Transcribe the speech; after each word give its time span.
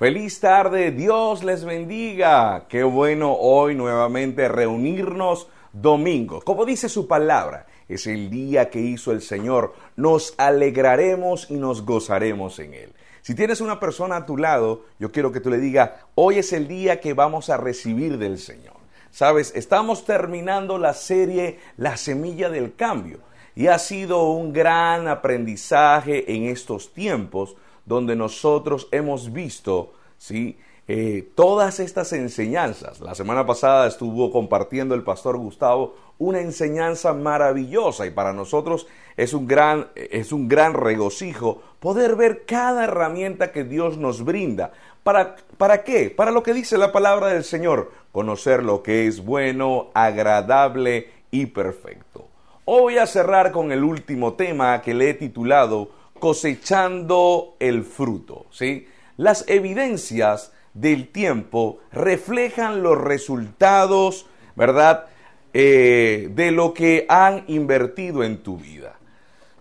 Feliz 0.00 0.40
tarde, 0.40 0.92
Dios 0.92 1.44
les 1.44 1.62
bendiga. 1.62 2.64
Qué 2.70 2.82
bueno 2.84 3.34
hoy 3.34 3.74
nuevamente 3.74 4.48
reunirnos 4.48 5.48
domingo. 5.74 6.40
Como 6.40 6.64
dice 6.64 6.88
su 6.88 7.06
palabra, 7.06 7.66
es 7.86 8.06
el 8.06 8.30
día 8.30 8.70
que 8.70 8.80
hizo 8.80 9.12
el 9.12 9.20
Señor. 9.20 9.74
Nos 9.96 10.32
alegraremos 10.38 11.50
y 11.50 11.56
nos 11.56 11.84
gozaremos 11.84 12.60
en 12.60 12.72
él. 12.72 12.94
Si 13.20 13.34
tienes 13.34 13.60
una 13.60 13.78
persona 13.78 14.16
a 14.16 14.24
tu 14.24 14.38
lado, 14.38 14.86
yo 14.98 15.12
quiero 15.12 15.32
que 15.32 15.40
tú 15.40 15.50
le 15.50 15.58
digas, 15.58 15.90
hoy 16.14 16.38
es 16.38 16.54
el 16.54 16.66
día 16.66 16.98
que 16.98 17.12
vamos 17.12 17.50
a 17.50 17.58
recibir 17.58 18.16
del 18.16 18.38
Señor. 18.38 18.76
Sabes, 19.10 19.52
estamos 19.54 20.06
terminando 20.06 20.78
la 20.78 20.94
serie 20.94 21.58
La 21.76 21.98
semilla 21.98 22.48
del 22.48 22.74
cambio 22.74 23.18
y 23.54 23.66
ha 23.66 23.78
sido 23.78 24.30
un 24.30 24.54
gran 24.54 25.08
aprendizaje 25.08 26.34
en 26.34 26.44
estos 26.44 26.94
tiempos 26.94 27.54
donde 27.90 28.14
nosotros 28.14 28.86
hemos 28.92 29.32
visto, 29.32 29.92
¿sí? 30.16 30.56
Eh, 30.86 31.28
todas 31.34 31.80
estas 31.80 32.12
enseñanzas. 32.12 33.00
La 33.00 33.16
semana 33.16 33.44
pasada 33.46 33.88
estuvo 33.88 34.30
compartiendo 34.30 34.94
el 34.94 35.02
pastor 35.02 35.36
Gustavo 35.36 35.96
una 36.18 36.40
enseñanza 36.40 37.12
maravillosa 37.14 38.06
y 38.06 38.10
para 38.10 38.32
nosotros 38.32 38.86
es 39.16 39.34
un 39.34 39.48
gran, 39.48 39.88
es 39.96 40.30
un 40.30 40.46
gran 40.46 40.74
regocijo 40.74 41.62
poder 41.80 42.14
ver 42.14 42.44
cada 42.46 42.84
herramienta 42.84 43.50
que 43.50 43.64
Dios 43.64 43.98
nos 43.98 44.24
brinda. 44.24 44.72
¿Para, 45.02 45.34
¿Para 45.58 45.82
qué? 45.82 46.10
Para 46.10 46.30
lo 46.30 46.44
que 46.44 46.54
dice 46.54 46.78
la 46.78 46.92
palabra 46.92 47.28
del 47.28 47.42
Señor, 47.42 47.90
conocer 48.12 48.62
lo 48.62 48.84
que 48.84 49.08
es 49.08 49.24
bueno, 49.24 49.90
agradable 49.94 51.08
y 51.32 51.46
perfecto. 51.46 52.28
Hoy 52.66 52.82
voy 52.82 52.98
a 52.98 53.06
cerrar 53.06 53.50
con 53.50 53.72
el 53.72 53.82
último 53.82 54.34
tema 54.34 54.80
que 54.80 54.94
le 54.94 55.10
he 55.10 55.14
titulado 55.14 55.99
cosechando 56.20 57.56
el 57.58 57.82
fruto. 57.82 58.46
¿sí? 58.50 58.86
Las 59.16 59.44
evidencias 59.48 60.52
del 60.74 61.08
tiempo 61.08 61.78
reflejan 61.90 62.82
los 62.82 62.98
resultados, 62.98 64.26
¿verdad? 64.54 65.06
Eh, 65.52 66.28
de 66.32 66.52
lo 66.52 66.74
que 66.74 67.06
han 67.08 67.44
invertido 67.48 68.22
en 68.22 68.42
tu 68.42 68.56
vida. 68.56 68.96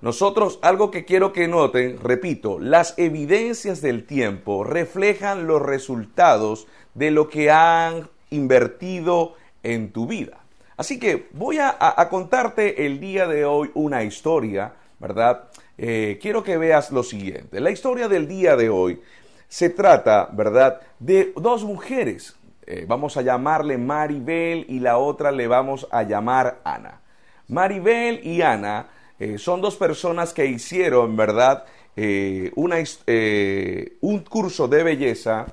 Nosotros, 0.01 0.59
algo 0.61 0.91
que 0.91 1.03
quiero 1.03 1.33
que 1.33 1.47
noten, 1.47 1.99
repito, 2.01 2.59
las 2.59 2.93
evidencias 2.97 3.81
del 3.81 4.05
tiempo 4.05 4.63
reflejan 4.63 5.47
los 5.47 5.61
resultados 5.61 6.67
de 6.93 7.11
lo 7.11 7.27
que 7.27 7.51
han 7.51 8.07
invertido 8.29 9.33
en 9.63 9.91
tu 9.91 10.07
vida. 10.07 10.37
Así 10.77 10.99
que 10.99 11.27
voy 11.33 11.57
a, 11.57 11.75
a 11.79 12.07
contarte 12.07 12.85
el 12.85 13.01
día 13.01 13.27
de 13.27 13.43
hoy 13.43 13.71
una 13.73 14.03
historia, 14.03 14.73
¿verdad? 14.99 15.49
Eh, 15.81 16.19
quiero 16.21 16.43
que 16.43 16.57
veas 16.57 16.91
lo 16.91 17.03
siguiente. 17.03 17.61
La 17.61 17.71
historia 17.71 18.09
del 18.09 18.27
día 18.27 18.57
de 18.57 18.69
hoy 18.69 18.99
se 19.47 19.69
trata, 19.69 20.27
¿verdad?, 20.33 20.81
de 20.99 21.31
dos 21.37 21.63
mujeres. 21.63 22.35
Eh, 22.67 22.83
vamos 22.85 23.15
a 23.15 23.21
llamarle 23.21 23.77
Maribel 23.77 24.65
y 24.67 24.81
la 24.81 24.97
otra 24.97 25.31
le 25.31 25.47
vamos 25.47 25.87
a 25.89 26.03
llamar 26.03 26.59
Ana. 26.65 26.99
Maribel 27.47 28.19
y 28.27 28.41
Ana 28.41 28.89
eh, 29.19 29.37
son 29.37 29.61
dos 29.61 29.77
personas 29.77 30.33
que 30.33 30.47
hicieron, 30.47 31.15
¿verdad?, 31.15 31.63
un 31.95 34.19
curso 34.19 34.69
de 34.69 34.83
belleza 34.83 35.47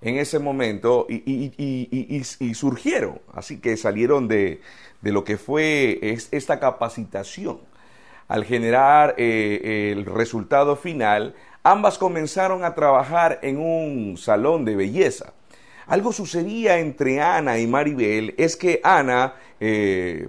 en 0.00 0.16
ese 0.16 0.40
momento 0.40 1.06
y, 1.08 2.24
surgieron, 2.54 3.20
así 3.32 3.60
que 3.60 3.76
salieron 3.76 4.26
de, 4.26 4.60
de 5.02 5.12
lo 5.12 5.22
que 5.22 5.36
fue 5.36 6.00
esta 6.32 6.58
capacitación 6.58 7.60
al 8.28 8.44
generar 8.44 9.14
eh, 9.18 9.92
el 9.92 10.06
resultado 10.06 10.76
final, 10.76 11.34
ambas 11.62 11.98
comenzaron 11.98 12.64
a 12.64 12.74
trabajar 12.74 13.38
en 13.42 13.58
un 13.58 14.16
salón 14.16 14.64
de 14.64 14.76
belleza. 14.76 15.32
Algo 15.86 16.12
sucedía 16.12 16.78
entre 16.78 17.20
Ana 17.20 17.58
y 17.58 17.66
Maribel, 17.66 18.34
es 18.38 18.56
que 18.56 18.80
Ana 18.82 19.34
eh, 19.60 20.28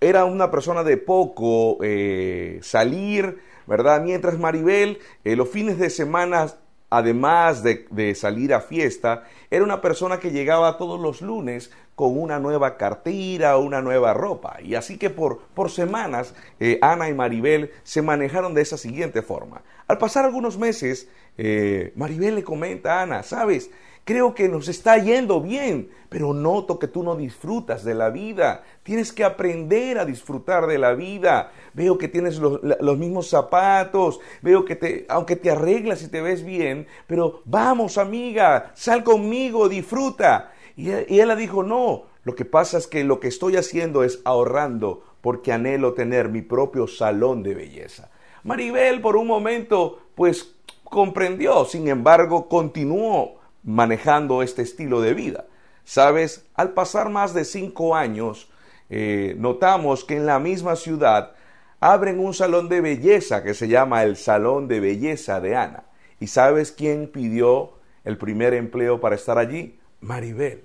era 0.00 0.24
una 0.24 0.50
persona 0.50 0.84
de 0.84 0.98
poco 0.98 1.78
eh, 1.82 2.58
salir, 2.62 3.38
¿verdad? 3.66 4.02
Mientras 4.02 4.38
Maribel 4.38 4.98
los 5.24 5.48
fines 5.48 5.78
de 5.78 5.90
semana 5.90 6.48
además 6.90 7.62
de, 7.62 8.14
salir 8.14 8.54
a 8.54 8.60
fiesta, 8.60 9.24
era 9.50 9.64
una 9.64 9.80
persona 9.80 10.18
que 10.18 10.30
llegaba 10.30 10.78
todos 10.78 11.00
los 11.00 11.20
lunes 11.20 11.70
con 11.94 12.18
una 12.18 12.38
nueva 12.38 12.76
cartera, 12.76 13.56
una 13.58 13.82
nueva 13.82 14.14
ropa. 14.14 14.58
Y 14.62 14.74
así 14.74 14.98
que 14.98 15.10
por, 15.10 15.40
por 15.54 15.70
semanas 15.70 16.34
eh, 16.60 16.78
Ana 16.80 17.08
y 17.08 17.14
Maribel 17.14 17.72
se 17.82 18.02
manejaron 18.02 18.54
de 18.54 18.62
esa 18.62 18.78
siguiente 18.78 19.22
forma. 19.22 19.62
Al 19.86 19.98
pasar 19.98 20.24
algunos 20.24 20.58
meses, 20.58 21.08
eh, 21.36 21.92
Maribel 21.96 22.36
le 22.36 22.44
comenta 22.44 23.00
a 23.00 23.02
Ana, 23.02 23.22
sabes, 23.22 23.70
Creo 24.08 24.34
que 24.34 24.48
nos 24.48 24.68
está 24.68 24.96
yendo 24.96 25.42
bien, 25.42 25.90
pero 26.08 26.32
noto 26.32 26.78
que 26.78 26.88
tú 26.88 27.02
no 27.02 27.14
disfrutas 27.14 27.84
de 27.84 27.94
la 27.94 28.08
vida. 28.08 28.64
Tienes 28.82 29.12
que 29.12 29.22
aprender 29.22 29.98
a 29.98 30.06
disfrutar 30.06 30.66
de 30.66 30.78
la 30.78 30.94
vida. 30.94 31.52
Veo 31.74 31.98
que 31.98 32.08
tienes 32.08 32.38
los, 32.38 32.96
mismos 32.96 33.28
zapatos, 33.28 34.18
veo 34.40 34.64
que 34.64 34.76
te, 34.76 35.04
aunque 35.10 35.36
te 35.36 35.50
arreglas 35.50 36.02
y 36.02 36.08
te 36.08 36.22
ves 36.22 36.42
bien, 36.42 36.86
pero 37.06 37.42
vamos 37.44 37.98
amiga, 37.98 38.72
sal 38.74 39.04
conmigo, 39.04 39.68
disfruta. 39.68 40.52
Y, 40.74 40.88
y 40.88 41.20
ella 41.20 41.36
dijo, 41.36 41.62
no, 41.62 42.04
lo 42.24 42.34
que 42.34 42.46
pasa 42.46 42.78
es 42.78 42.86
que 42.86 43.04
lo 43.04 43.20
que 43.20 43.28
estoy 43.28 43.56
haciendo 43.56 44.04
es 44.04 44.22
ahorrando 44.24 45.02
porque 45.20 45.52
anhelo 45.52 45.92
tener 45.92 46.30
mi 46.30 46.40
propio 46.40 46.86
salón 46.86 47.42
de 47.42 47.54
belleza. 47.54 48.10
Maribel 48.42 49.02
por 49.02 49.18
un 49.18 49.26
momento 49.26 49.98
pues 50.14 50.54
comprendió, 50.82 51.66
sin 51.66 51.88
embargo 51.88 52.48
continuó 52.48 53.37
manejando 53.68 54.42
este 54.42 54.62
estilo 54.62 55.02
de 55.02 55.12
vida. 55.12 55.44
Sabes, 55.84 56.46
al 56.54 56.72
pasar 56.72 57.10
más 57.10 57.34
de 57.34 57.44
cinco 57.44 57.94
años, 57.94 58.50
eh, 58.88 59.36
notamos 59.38 60.04
que 60.04 60.16
en 60.16 60.24
la 60.24 60.38
misma 60.38 60.74
ciudad 60.74 61.34
abren 61.78 62.18
un 62.18 62.32
salón 62.32 62.70
de 62.70 62.80
belleza 62.80 63.42
que 63.42 63.52
se 63.52 63.68
llama 63.68 64.04
el 64.04 64.16
Salón 64.16 64.68
de 64.68 64.80
Belleza 64.80 65.40
de 65.40 65.54
Ana. 65.54 65.84
¿Y 66.18 66.28
sabes 66.28 66.72
quién 66.72 67.08
pidió 67.08 67.74
el 68.04 68.16
primer 68.16 68.54
empleo 68.54 69.00
para 69.00 69.16
estar 69.16 69.36
allí? 69.36 69.78
Maribel. 70.00 70.64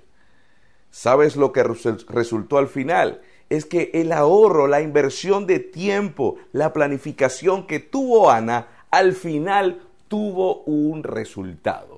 ¿Sabes 0.90 1.36
lo 1.36 1.52
que 1.52 1.62
resultó 1.62 2.56
al 2.56 2.68
final? 2.68 3.20
Es 3.50 3.66
que 3.66 3.90
el 3.92 4.12
ahorro, 4.12 4.66
la 4.66 4.80
inversión 4.80 5.46
de 5.46 5.58
tiempo, 5.58 6.36
la 6.52 6.72
planificación 6.72 7.66
que 7.66 7.80
tuvo 7.80 8.30
Ana, 8.30 8.68
al 8.90 9.12
final 9.12 9.82
tuvo 10.08 10.62
un 10.62 11.02
resultado. 11.02 11.93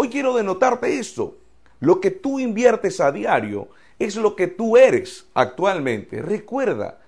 Hoy 0.00 0.10
quiero 0.10 0.32
denotarte 0.32 1.00
esto. 1.00 1.38
Lo 1.80 2.00
que 2.00 2.12
tú 2.12 2.38
inviertes 2.38 3.00
a 3.00 3.10
diario 3.10 3.66
es 3.98 4.14
lo 4.14 4.36
que 4.36 4.46
tú 4.46 4.76
eres 4.76 5.26
actualmente. 5.34 6.22
Recuerda, 6.22 7.00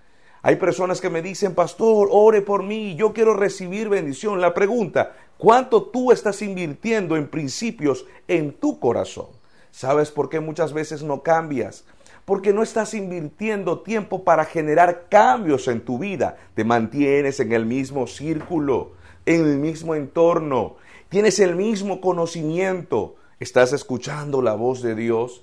hay 0.42 0.56
personas 0.56 1.00
que 1.00 1.08
me 1.08 1.22
dicen, 1.22 1.54
pastor, 1.54 2.08
ore 2.10 2.42
por 2.42 2.64
mí, 2.64 2.96
yo 2.96 3.12
quiero 3.12 3.34
recibir 3.34 3.88
bendición. 3.88 4.40
La 4.40 4.54
pregunta, 4.54 5.14
¿cuánto 5.38 5.84
tú 5.84 6.10
estás 6.10 6.42
invirtiendo 6.42 7.16
en 7.16 7.28
principios 7.28 8.06
en 8.26 8.54
tu 8.54 8.80
corazón? 8.80 9.28
¿Sabes 9.70 10.10
por 10.10 10.28
qué 10.28 10.40
muchas 10.40 10.72
veces 10.72 11.04
no 11.04 11.22
cambias? 11.22 11.84
Porque 12.24 12.52
no 12.52 12.60
estás 12.60 12.92
invirtiendo 12.94 13.82
tiempo 13.82 14.24
para 14.24 14.44
generar 14.44 15.06
cambios 15.08 15.68
en 15.68 15.80
tu 15.82 16.00
vida. 16.00 16.38
Te 16.56 16.64
mantienes 16.64 17.38
en 17.38 17.52
el 17.52 17.66
mismo 17.66 18.08
círculo, 18.08 18.94
en 19.26 19.46
el 19.46 19.58
mismo 19.58 19.94
entorno, 19.94 20.74
tienes 21.10 21.38
el 21.40 21.56
mismo 21.56 22.00
conocimiento, 22.00 23.16
estás 23.38 23.74
escuchando 23.74 24.40
la 24.40 24.54
voz 24.54 24.80
de 24.80 24.94
Dios. 24.94 25.42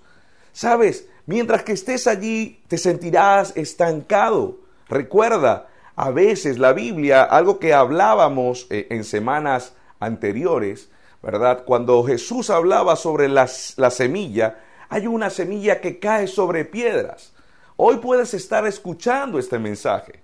Sabes, 0.54 1.08
mientras 1.28 1.64
que 1.64 1.74
estés 1.74 2.08
allí 2.08 2.64
te 2.68 2.80
sentirás 2.80 3.56
estancado. 3.56 4.58
Recuerda, 4.90 5.68
a 5.96 6.10
veces 6.10 6.58
la 6.58 6.74
Biblia, 6.74 7.24
algo 7.24 7.60
que 7.60 7.74
hablábamos 7.74 8.66
eh, 8.72 8.88
en 8.90 9.04
semanas 9.04 9.74
anteriores, 10.00 10.90
¿verdad? 11.22 11.64
Cuando 11.66 12.04
Jesús 12.04 12.50
hablaba 12.50 12.96
sobre 12.96 13.28
la 13.28 13.48
semilla, 13.48 14.60
hay 14.90 15.06
una 15.06 15.30
semilla 15.30 15.82
que 15.82 16.00
cae 16.00 16.28
sobre 16.28 16.66
piedras. 16.66 17.34
Hoy 17.76 17.98
puedes 17.98 18.34
estar 18.34 18.66
escuchando 18.66 19.38
este 19.38 19.60
mensaje. 19.60 20.22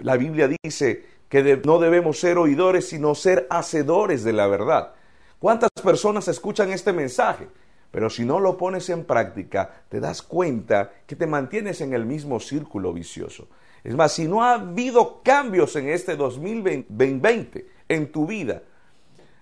La 0.00 0.16
Biblia 0.16 0.48
dice 0.62 1.06
que 1.28 1.60
no 1.64 1.78
debemos 1.78 2.20
ser 2.20 2.38
oidores, 2.38 2.88
sino 2.88 3.14
ser 3.14 3.46
hacedores 3.50 4.24
de 4.24 4.32
la 4.32 4.46
verdad. 4.46 4.92
¿Cuántas 5.38 5.70
personas 5.82 6.28
escuchan 6.28 6.72
este 6.72 6.92
mensaje? 6.92 7.48
Pero 7.90 8.10
si 8.10 8.24
no 8.24 8.40
lo 8.40 8.56
pones 8.56 8.88
en 8.90 9.04
práctica, 9.04 9.70
te 9.88 10.00
das 10.00 10.22
cuenta 10.22 10.92
que 11.06 11.16
te 11.16 11.26
mantienes 11.26 11.80
en 11.80 11.94
el 11.94 12.04
mismo 12.04 12.40
círculo 12.40 12.92
vicioso. 12.92 13.48
Es 13.84 13.94
más, 13.94 14.12
si 14.12 14.26
no 14.26 14.42
ha 14.42 14.54
habido 14.54 15.22
cambios 15.22 15.76
en 15.76 15.88
este 15.88 16.16
2020 16.16 17.66
en 17.88 18.12
tu 18.12 18.26
vida, 18.26 18.62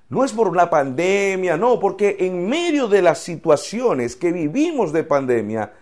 no 0.09 0.25
es 0.25 0.33
por 0.33 0.55
la 0.55 0.69
pandemia, 0.69 1.57
no, 1.57 1.81
porque 1.81 2.17
en 2.21 2.47
medio 2.47 2.87
de 2.87 3.03
las 3.03 3.19
situaciones 3.21 4.17
que 4.17 4.33
vivimos 4.33 4.93
de 4.93 5.03
pandemia, 5.03 5.73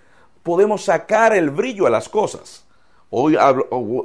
podemos 0.43 0.85
sacar 0.85 1.35
el 1.35 1.51
brillo 1.51 1.87
a 1.87 1.91
las 1.91 2.09
cosas. 2.09 2.65
Hoy, 3.15 3.37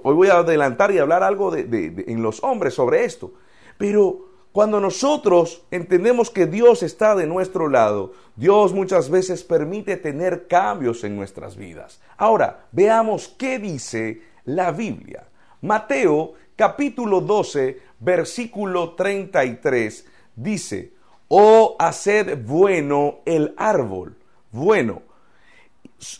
voy 0.03 0.27
a 0.27 0.39
adelantar 0.39 0.91
y 0.91 0.99
hablar 0.99 1.23
algo 1.23 1.49
de, 1.49 2.05
en 2.07 2.21
los 2.21 2.43
hombres 2.43 2.73
sobre 2.73 3.05
esto. 3.05 3.31
Pero 3.77 4.27
Cuando 4.57 4.79
nosotros 4.79 5.61
entendemos 5.69 6.31
que 6.31 6.47
Dios 6.47 6.81
está 6.81 7.15
de 7.15 7.27
nuestro 7.27 7.69
lado, 7.69 8.13
Dios 8.35 8.73
muchas 8.73 9.11
veces 9.11 9.43
permite 9.43 9.97
tener 9.97 10.47
cambios 10.47 11.03
en 11.03 11.15
nuestras 11.15 11.55
vidas. 11.55 12.01
Ahora, 12.17 12.65
veamos 12.71 13.27
qué 13.37 13.59
dice 13.59 14.23
la 14.45 14.71
Biblia. 14.71 15.27
Mateo 15.61 16.33
capítulo 16.55 17.21
12, 17.21 17.79
versículo 17.99 18.95
33 18.95 20.07
dice, 20.35 20.93
oh, 21.27 21.75
haced 21.77 22.43
bueno 22.43 23.19
el 23.25 23.53
árbol, 23.57 24.15
bueno, 24.51 25.03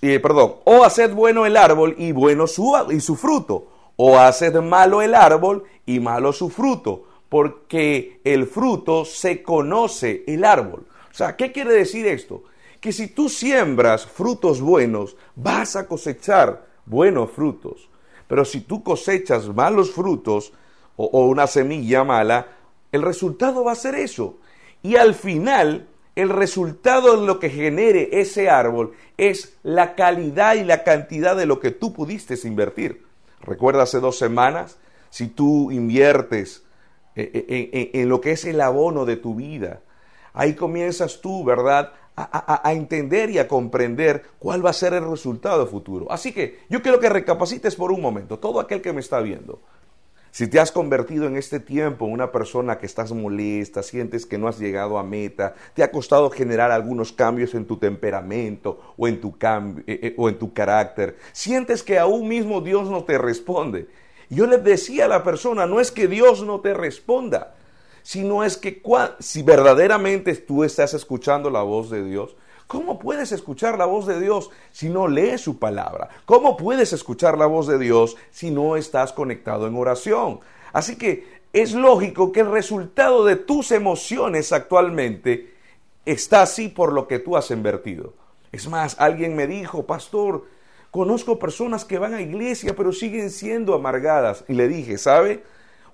eh, 0.01 0.19
perdón, 0.19 0.55
o 0.65 0.83
haced 0.83 1.13
bueno 1.13 1.45
el 1.45 1.57
árbol 1.57 1.95
y 1.97 2.11
bueno 2.11 2.47
su, 2.47 2.75
y 2.89 2.99
su 2.99 3.15
fruto, 3.15 3.67
o 3.95 4.17
haced 4.17 4.55
malo 4.61 5.01
el 5.01 5.13
árbol 5.13 5.63
y 5.85 5.99
malo 5.99 6.33
su 6.33 6.49
fruto, 6.49 7.03
porque 7.29 8.21
el 8.23 8.47
fruto 8.47 9.05
se 9.05 9.43
conoce 9.43 10.23
el 10.27 10.43
árbol. 10.45 10.85
O 11.11 11.13
sea, 11.13 11.35
¿qué 11.35 11.51
quiere 11.51 11.73
decir 11.73 12.07
esto? 12.07 12.43
Que 12.79 12.91
si 12.91 13.07
tú 13.07 13.29
siembras 13.29 14.05
frutos 14.05 14.61
buenos, 14.61 15.17
vas 15.35 15.75
a 15.75 15.87
cosechar 15.87 16.67
buenos 16.85 17.31
frutos. 17.31 17.89
Pero 18.27 18.45
si 18.45 18.61
tú 18.61 18.83
cosechas 18.83 19.47
malos 19.47 19.91
frutos 19.91 20.53
o, 20.95 21.05
o 21.05 21.27
una 21.27 21.47
semilla 21.47 22.03
mala, 22.03 22.47
el 22.91 23.01
resultado 23.01 23.63
va 23.63 23.71
a 23.71 23.75
ser 23.75 23.95
eso. 23.95 24.37
Y 24.83 24.95
al 24.95 25.15
final 25.15 25.87
el 26.17 26.29
resultado 26.29 27.21
de 27.21 27.27
lo 27.27 27.39
que 27.39 27.51
genere 27.51 28.09
ese 28.19 28.49
árbol 28.49 28.93
es 29.17 29.55
la 29.61 29.93
calidad 29.93 30.55
y 30.55 30.63
la 30.63 30.83
cantidad 30.83 31.35
de 31.35 31.45
lo 31.45 31.59
que 31.59 31.69
tú 31.69 31.93
pudiste 31.93 32.35
invertir. 32.47 33.05
Recuerda 33.39 33.83
hace 33.83 33.99
dos 33.99 34.17
semanas, 34.17 34.79
si 35.11 35.27
tú 35.27 35.71
inviertes 35.71 36.63
eh, 37.15 37.29
eh, 37.33 37.91
en, 37.93 38.09
lo 38.09 38.19
que 38.19 38.31
es 38.31 38.45
el 38.45 38.59
abono 38.61 39.05
de 39.05 39.17
tu 39.17 39.35
vida, 39.35 39.81
ahí 40.33 40.55
comienzas 40.55 41.21
tú, 41.21 41.43
¿verdad? 41.43 41.93
A, 42.15 42.67
a, 42.67 42.73
entender 42.73 43.29
y 43.29 43.37
a 43.37 43.47
comprender 43.47 44.23
cuál 44.39 44.65
va 44.65 44.71
a 44.71 44.73
ser 44.73 44.93
el 44.93 45.07
resultado 45.07 45.67
futuro. 45.67 46.11
Así 46.11 46.31
que 46.31 46.61
yo 46.67 46.81
quiero 46.81 46.99
que 46.99 47.09
recapacites 47.09 47.75
por 47.75 47.91
un 47.91 48.01
momento, 48.01 48.39
todo 48.39 48.59
aquel 48.59 48.81
que 48.81 48.91
me 48.91 49.01
está 49.01 49.19
viendo. 49.19 49.61
Si 50.37 50.47
te 50.47 50.59
has 50.59 50.71
convertido 50.71 51.25
en 51.25 51.35
este 51.35 51.59
tiempo 51.59 52.05
en 52.05 52.11
una 52.11 52.31
persona 52.31 52.77
que 52.77 52.85
estás 52.85 53.11
molesta, 53.11 53.81
sientes 53.81 54.27
que 54.27 54.37
no 54.37 54.47
has 54.47 54.59
llegado 54.59 54.99
a 54.99 55.03
meta, 55.03 55.55
te 55.73 55.81
ha 55.81 55.89
costado 55.89 56.29
generar 56.29 56.69
algunos 56.69 57.11
cambios 57.11 57.55
en 57.55 57.65
tu 57.65 57.77
temperamento 57.77 58.93
o 58.97 59.07
en 59.07 59.19
tu, 59.19 59.35
eh, 59.39 59.83
eh, 59.87 60.13
o 60.15 60.29
en 60.29 60.37
tu 60.37 60.53
carácter, 60.53 61.17
sientes 61.31 61.81
que 61.81 61.97
aún 61.97 62.27
mismo 62.27 62.61
Dios 62.61 62.87
no 62.87 63.03
te 63.03 63.17
responde. 63.17 63.87
Yo 64.29 64.45
le 64.45 64.59
decía 64.59 65.05
a 65.05 65.07
la 65.07 65.23
persona, 65.23 65.65
no 65.65 65.79
es 65.79 65.91
que 65.91 66.07
Dios 66.07 66.43
no 66.43 66.59
te 66.59 66.75
responda, 66.75 67.55
sino 68.03 68.43
es 68.43 68.57
que 68.57 68.83
si 69.17 69.41
verdaderamente 69.41 70.35
tú 70.35 70.63
estás 70.63 70.93
escuchando 70.93 71.49
la 71.49 71.63
voz 71.63 71.89
de 71.89 72.03
Dios, 72.03 72.35
¿Cómo 72.67 72.99
puedes 72.99 73.31
escuchar 73.31 73.77
la 73.77 73.85
voz 73.85 74.05
de 74.05 74.19
Dios 74.19 74.49
si 74.71 74.89
no 74.89 75.07
lees 75.07 75.39
su 75.39 75.57
palabra? 75.57 76.09
¿Cómo 76.25 76.57
puedes 76.57 76.91
escuchar 76.91 77.37
la 77.37 77.45
voz 77.45 77.65
de 77.65 77.79
Dios 77.79 78.17
si 78.29 78.51
no 78.51 78.75
estás 78.75 79.13
conectado 79.13 79.67
en 79.67 79.75
oración? 79.77 80.41
Así 80.73 80.97
que 80.97 81.41
es 81.53 81.73
lógico 81.73 82.33
que 82.33 82.41
el 82.41 82.51
resultado 82.51 83.23
de 83.23 83.37
tus 83.37 83.71
emociones 83.71 84.51
actualmente 84.51 85.55
está 86.05 86.41
así 86.41 86.67
por 86.67 86.91
lo 86.91 87.07
que 87.07 87.19
tú 87.19 87.37
has 87.37 87.51
invertido. 87.51 88.13
Es 88.51 88.67
más, 88.67 88.97
alguien 88.99 89.33
me 89.37 89.47
dijo, 89.47 89.85
pastor, 89.85 90.45
conozco 90.91 91.39
personas 91.39 91.85
que 91.85 91.99
van 91.99 92.15
a 92.15 92.21
iglesia 92.21 92.75
pero 92.75 92.91
siguen 92.91 93.29
siendo 93.29 93.75
amargadas. 93.75 94.43
Y 94.49 94.53
le 94.55 94.67
dije, 94.67 94.97
¿sabe? 94.97 95.41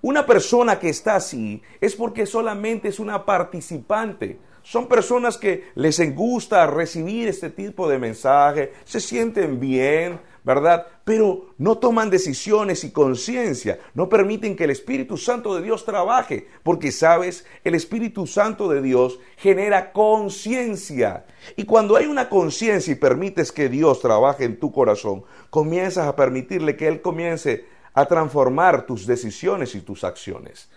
Una 0.02 0.26
persona 0.26 0.80
que 0.80 0.90
está 0.90 1.18
así 1.18 1.62
es 1.82 1.96
porque 1.96 2.26
solamente 2.26 2.88
es 2.88 3.00
una 3.00 3.26
participante 3.26 4.40
son 4.64 4.88
personas 4.88 5.38
que 5.38 5.66
les 5.76 6.16
gusta 6.16 6.66
recibir 6.68 7.28
este 7.28 7.50
tipo 7.50 7.88
de 7.88 8.00
mensaje, 8.00 8.74
se 8.86 9.00
sienten 9.00 9.60
bien, 9.60 10.20
¿verdad? 10.44 10.88
Pero 11.04 11.54
no 11.58 11.78
toman 11.78 12.10
decisiones 12.10 12.84
y 12.84 12.92
conciencia, 12.92 13.80
no 13.94 14.10
permiten 14.10 14.56
que 14.56 14.64
el 14.64 14.70
Espíritu 14.70 15.18
Santo 15.18 15.56
de 15.56 15.62
Dios 15.62 15.86
trabaje, 15.86 16.48
porque 16.64 16.92
sabes, 16.92 17.46
el 17.64 17.76
Espíritu 17.76 18.26
Santo 18.26 18.70
de 18.70 18.82
Dios 18.82 19.20
genera 19.38 19.92
conciencia. 19.92 21.26
Y 21.56 21.66
cuando 21.66 21.96
hay 21.96 22.06
una 22.06 22.30
conciencia 22.30 22.92
y 22.92 22.96
permites 22.96 23.52
que 23.52 23.70
Dios 23.70 24.00
trabaje 24.00 24.46
en 24.46 24.60
tu 24.60 24.72
corazón, 24.72 25.24
comienzas 25.50 26.08
a 26.08 26.16
permitirle 26.16 26.76
que 26.76 26.88
Él 26.88 27.02
comience 27.02 27.66
a 27.94 28.06
transformar 28.06 28.86
tus 28.86 29.06
decisiones 29.06 29.76
y 29.76 29.82
tus 29.82 30.04
acciones. 30.04 30.70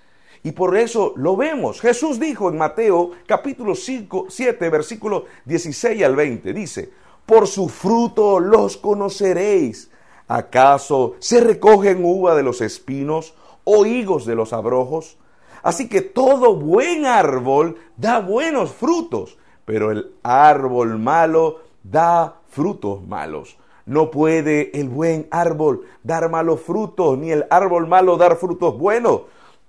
Y 0.46 0.52
por 0.52 0.76
eso 0.76 1.12
lo 1.16 1.36
vemos. 1.36 1.80
Jesús 1.80 2.20
dijo 2.20 2.48
en 2.48 2.56
Mateo 2.56 3.10
capítulo 3.26 3.74
5, 3.74 4.26
7, 4.28 4.70
versículo 4.70 5.24
16 5.44 6.04
al 6.04 6.14
20, 6.14 6.52
dice, 6.52 6.88
por 7.26 7.48
su 7.48 7.68
fruto 7.68 8.38
los 8.38 8.76
conoceréis. 8.76 9.90
¿Acaso 10.28 11.16
se 11.18 11.40
recogen 11.40 12.04
uva 12.04 12.36
de 12.36 12.44
los 12.44 12.60
espinos 12.60 13.34
o 13.64 13.86
higos 13.86 14.24
de 14.24 14.36
los 14.36 14.52
abrojos? 14.52 15.18
Así 15.64 15.88
que 15.88 16.00
todo 16.00 16.54
buen 16.54 17.06
árbol 17.06 17.78
da 17.96 18.20
buenos 18.20 18.70
frutos, 18.70 19.38
pero 19.64 19.90
el 19.90 20.12
árbol 20.22 20.96
malo 21.00 21.58
da 21.82 22.36
frutos 22.46 23.04
malos. 23.04 23.58
No 23.84 24.12
puede 24.12 24.78
el 24.78 24.90
buen 24.90 25.26
árbol 25.32 25.86
dar 26.04 26.30
malos 26.30 26.60
frutos, 26.60 27.18
ni 27.18 27.32
el 27.32 27.46
árbol 27.50 27.88
malo 27.88 28.16
dar 28.16 28.36
frutos 28.36 28.78
buenos 28.78 29.22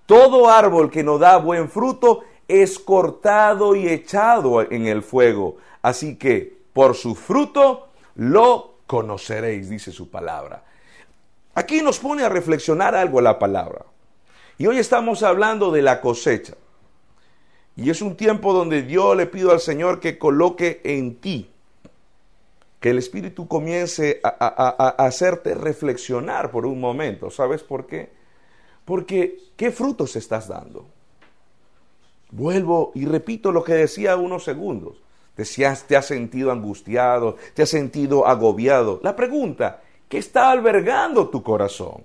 todo 0.08 0.50
árbol 0.50 0.90
que 0.90 1.04
no 1.04 1.20
da 1.20 1.38
buen 1.38 1.70
fruto 1.70 2.24
es 2.48 2.80
cortado 2.80 3.76
y 3.76 3.88
echado 3.88 4.62
en 4.62 4.88
el 4.88 5.04
fuego. 5.04 5.58
Así 5.82 6.16
que 6.16 6.58
por 6.74 6.96
su 6.96 7.14
fruto 7.14 7.90
lo 8.16 8.78
conoceréis, 8.88 9.70
dice 9.70 9.92
su 9.92 10.10
palabra. 10.10 10.64
Aquí 11.54 11.82
nos 11.82 12.00
pone 12.00 12.24
a 12.24 12.30
reflexionar 12.30 12.96
algo 12.96 13.20
la 13.20 13.38
palabra. 13.38 13.86
Y 14.58 14.66
hoy 14.66 14.80
estamos 14.80 15.24
hablando 15.24 15.72
de 15.72 15.82
la 15.82 16.00
cosecha. 16.00 16.54
Y 17.76 17.90
es 17.90 18.02
un 18.02 18.16
tiempo 18.16 18.54
donde 18.54 18.88
yo 18.88 19.14
le 19.14 19.28
pido 19.28 19.52
al 19.52 19.60
Señor 19.60 20.00
que 20.00 20.18
coloque 20.18 20.82
en 20.84 21.18
ti, 21.18 21.52
que 22.80 22.92
el 22.92 22.98
Espíritu 22.98 23.48
comience 23.48 24.22
a, 24.24 24.30
a 24.40 25.06
hacerte 25.06 25.54
reflexionar 25.54 26.50
por 26.50 26.66
un 26.66 26.80
momento. 26.80 27.30
¿Sabes 27.30 27.62
por 27.62 27.86
qué? 27.88 28.17
Porque, 28.88 29.38
¿qué 29.58 29.70
frutos 29.72 30.16
estás 30.16 30.48
dando? 30.48 30.86
Vuelvo 32.32 32.94
y 32.96 33.06
repito 33.06 33.52
lo 33.52 33.62
que 33.62 33.74
decía 33.74 34.16
unos 34.16 34.46
segundos. 34.46 34.96
Te 35.36 35.66
has 35.66 36.06
sentido 36.06 36.54
angustiado, 36.54 37.36
te 37.54 37.64
has 37.64 37.70
sentido 37.70 38.26
agobiado. 38.26 39.02
La 39.04 39.14
pregunta, 39.14 39.82
¿qué 40.08 40.20
está 40.20 40.52
albergando 40.52 41.28
tu 41.28 41.44
corazón? 41.44 42.02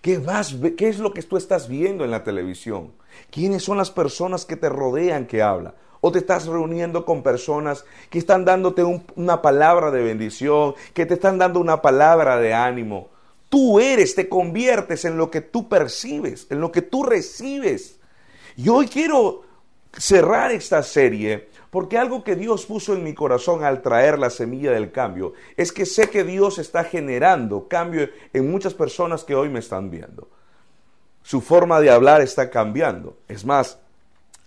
¿Qué, 0.00 0.18
vas, 0.18 0.56
¿Qué 0.76 0.88
es 0.88 0.98
lo 0.98 1.14
que 1.14 1.22
tú 1.22 1.36
estás 1.36 1.68
viendo 1.68 2.04
en 2.04 2.10
la 2.10 2.24
televisión? 2.24 2.90
¿Quiénes 3.30 3.62
son 3.62 3.78
las 3.78 3.92
personas 3.92 4.44
que 4.44 4.56
te 4.56 4.68
rodean 4.68 5.24
que 5.24 5.40
hablan? 5.40 5.74
¿O 6.00 6.10
te 6.10 6.18
estás 6.18 6.46
reuniendo 6.46 7.04
con 7.04 7.22
personas 7.22 7.84
que 8.10 8.18
están 8.18 8.44
dándote 8.44 8.82
una 9.14 9.40
palabra 9.40 9.92
de 9.92 10.02
bendición, 10.02 10.74
que 10.94 11.06
te 11.06 11.14
están 11.14 11.38
dando 11.38 11.60
una 11.60 11.80
palabra 11.80 12.38
de 12.38 12.54
ánimo? 12.54 13.11
Tú 13.52 13.78
eres, 13.78 14.14
te 14.14 14.30
conviertes 14.30 15.04
en 15.04 15.18
lo 15.18 15.30
que 15.30 15.42
tú 15.42 15.68
percibes, 15.68 16.46
en 16.48 16.58
lo 16.58 16.72
que 16.72 16.80
tú 16.80 17.02
recibes. 17.02 18.00
Y 18.56 18.70
hoy 18.70 18.86
quiero 18.86 19.42
cerrar 19.92 20.52
esta 20.52 20.82
serie 20.82 21.50
porque 21.68 21.98
algo 21.98 22.24
que 22.24 22.34
Dios 22.34 22.64
puso 22.64 22.94
en 22.94 23.04
mi 23.04 23.12
corazón 23.12 23.62
al 23.62 23.82
traer 23.82 24.18
la 24.18 24.30
semilla 24.30 24.72
del 24.72 24.90
cambio 24.90 25.34
es 25.54 25.70
que 25.70 25.84
sé 25.84 26.08
que 26.08 26.24
Dios 26.24 26.58
está 26.58 26.84
generando 26.84 27.68
cambio 27.68 28.08
en 28.32 28.50
muchas 28.50 28.72
personas 28.72 29.22
que 29.22 29.34
hoy 29.34 29.50
me 29.50 29.58
están 29.58 29.90
viendo. 29.90 30.30
Su 31.22 31.42
forma 31.42 31.78
de 31.82 31.90
hablar 31.90 32.22
está 32.22 32.48
cambiando. 32.48 33.18
Es 33.28 33.44
más, 33.44 33.78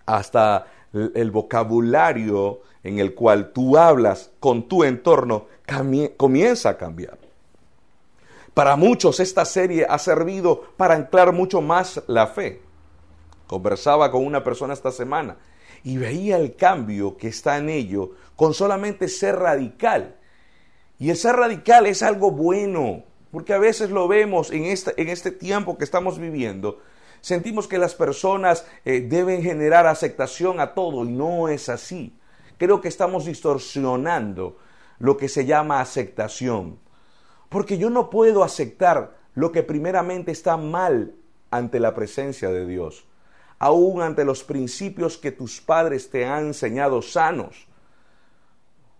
hasta 0.08 0.66
el 0.94 1.30
vocabulario 1.30 2.62
en 2.82 2.98
el 2.98 3.14
cual 3.14 3.52
tú 3.54 3.78
hablas 3.78 4.32
con 4.40 4.68
tu 4.68 4.84
entorno 4.84 5.46
comienza 6.18 6.70
a 6.70 6.78
cambiar. 6.80 7.20
Para 8.56 8.78
muchos 8.78 9.20
esta 9.20 9.44
serie 9.44 9.86
ha 9.88 10.00
servido 10.00 10.62
para 10.78 10.96
anclar 10.96 11.34
mucho 11.34 11.60
más 11.60 12.02
la 12.08 12.26
fe. 12.26 12.62
Conversaba 13.48 14.10
con 14.10 14.26
una 14.26 14.46
persona 14.46 14.74
esta 14.74 14.94
semana 14.94 15.36
y 15.84 15.98
veía 15.98 16.38
el 16.38 16.56
cambio 16.56 17.18
que 17.18 17.28
está 17.28 17.58
en 17.58 17.68
ello 17.68 18.12
con 18.38 18.54
solamente 18.54 19.10
ser 19.10 19.36
radical. 19.36 20.16
Y 20.98 21.10
el 21.10 21.18
ser 21.18 21.36
radical 21.36 21.86
es 21.86 22.02
algo 22.02 22.32
bueno, 22.32 23.04
porque 23.30 23.54
a 23.54 23.58
veces 23.58 23.90
lo 23.90 24.08
vemos 24.08 24.52
en 24.52 24.64
este, 24.64 25.32
tiempo 25.32 25.78
que 25.78 25.84
estamos 25.84 26.18
viviendo. 26.18 26.80
Sentimos 27.20 27.68
que 27.68 27.78
las 27.78 27.94
personas 27.94 28.66
eh, 28.86 29.02
deben 29.02 29.44
generar 29.44 29.86
aceptación 29.86 30.62
a 30.62 30.74
todo 30.74 31.04
y 31.04 31.10
no 31.10 31.50
es 31.50 31.68
así. 31.68 32.18
Creo 32.58 32.80
que 32.80 32.88
estamos 32.88 33.26
distorsionando 33.26 34.58
lo 34.98 35.18
que 35.18 35.28
se 35.28 35.46
llama 35.46 35.82
aceptación. 35.82 36.85
Porque 37.50 37.78
yo 37.78 37.90
no 37.90 38.10
puedo 38.10 38.44
aceptar 38.44 39.16
lo 39.34 39.52
que 39.52 39.64
primeramente 39.64 40.32
está 40.32 40.58
mal 40.58 41.14
ante 41.52 41.80
la 41.80 41.94
presencia 41.94 42.50
de 42.50 42.66
Dios. 42.66 43.06
aún 43.58 44.02
ante 44.02 44.26
los 44.26 44.44
principios 44.44 45.18
que 45.18 45.32
tus 45.32 45.62
padres 45.62 46.10
te 46.10 46.26
han 46.26 46.48
enseñado 46.48 47.02
sanos. 47.02 47.68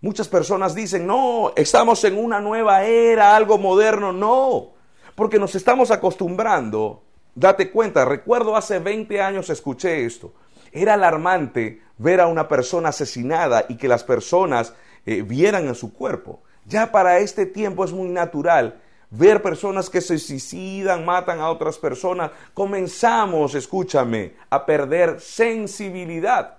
Muchas 0.00 0.28
personas 0.28 0.74
dicen, 0.74 1.06
no, 1.06 1.52
estamos 1.56 2.02
en 2.04 2.16
una 2.18 2.40
nueva 2.40 2.84
era, 2.84 3.36
algo 3.36 3.58
moderno. 3.58 4.12
No, 4.12 4.74
porque 5.14 5.38
nos 5.38 5.54
estamos 5.54 5.90
acostumbrando. 5.90 7.02
Date 7.34 7.70
cuenta, 7.70 8.04
recuerdo 8.04 8.56
hace 8.56 8.78
20 8.78 9.20
años 9.20 9.50
escuché 9.50 10.04
esto. 10.04 10.32
Era 10.72 10.94
alarmante 10.94 11.82
ver 11.98 12.20
a 12.20 12.26
una 12.26 12.48
persona 12.48 12.90
asesinada 12.90 13.66
y 13.68 13.76
que 13.76 13.88
las 13.88 14.04
personas 14.04 14.74
eh, 15.04 15.22
vieran 15.22 15.66
en 15.66 15.74
su 15.74 15.92
cuerpo. 15.92 16.42
Ya 16.66 16.90
para 16.90 17.18
este 17.18 17.46
tiempo 17.46 17.84
es 17.84 17.92
muy 17.92 18.08
natural 18.08 18.80
ver 19.10 19.40
personas 19.40 19.88
que 19.88 20.00
se 20.00 20.18
suicidan, 20.18 21.04
matan 21.04 21.40
a 21.40 21.50
otras 21.50 21.78
personas. 21.78 22.32
Comenzamos, 22.54 23.54
escúchame, 23.54 24.34
a 24.50 24.66
perder 24.66 25.20
sensibilidad. 25.20 26.58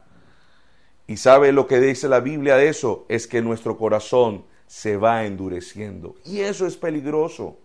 Y 1.08 1.18
sabe 1.18 1.52
lo 1.52 1.68
que 1.68 1.80
dice 1.80 2.08
la 2.08 2.20
Biblia 2.20 2.58
de 2.58 2.70
eso, 2.70 3.06
es 3.10 3.28
que 3.28 3.42
nuestro 3.42 3.78
corazón 3.78 4.46
se 4.66 4.98
va 4.98 5.26
endureciendo. 5.26 6.16
Y 6.26 6.42
eso 6.42 6.66
es 6.68 6.76
peligroso. 6.76 7.58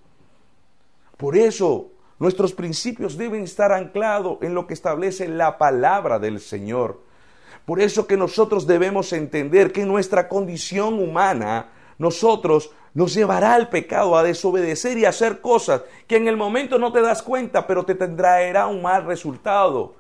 Por 1.17 1.37
eso 1.37 1.91
nuestros 2.19 2.53
principios 2.53 3.17
deben 3.17 3.43
estar 3.43 3.73
anclados 3.73 4.39
en 4.43 4.55
lo 4.55 4.67
que 4.67 4.75
establece 4.75 5.27
la 5.29 5.59
palabra 5.59 6.21
del 6.21 6.39
Señor. 6.39 7.01
Por 7.65 7.81
eso 7.81 8.07
que 8.07 8.17
nosotros 8.17 8.67
debemos 8.67 9.13
entender 9.13 9.73
que 9.73 9.85
nuestra 9.85 10.29
condición 10.29 11.01
humana, 11.01 11.71
nosotros 12.03 12.73
nos 12.95 13.15
llevará 13.15 13.55
al 13.55 13.71
pecado, 13.71 14.19
a 14.19 14.25
desobedecer 14.25 14.99
y 14.99 15.05
a 15.05 15.11
hacer 15.11 15.41
cosas 15.41 15.83
que 16.07 16.17
en 16.17 16.27
el 16.29 16.37
momento 16.37 16.79
no 16.79 16.93
te 16.93 17.01
das 17.01 17.23
cuenta, 17.23 17.67
pero 17.67 17.85
te 17.85 17.95
traerá 17.95 18.67
un 18.67 18.83
mal 18.83 19.07
resultado. 19.07 19.95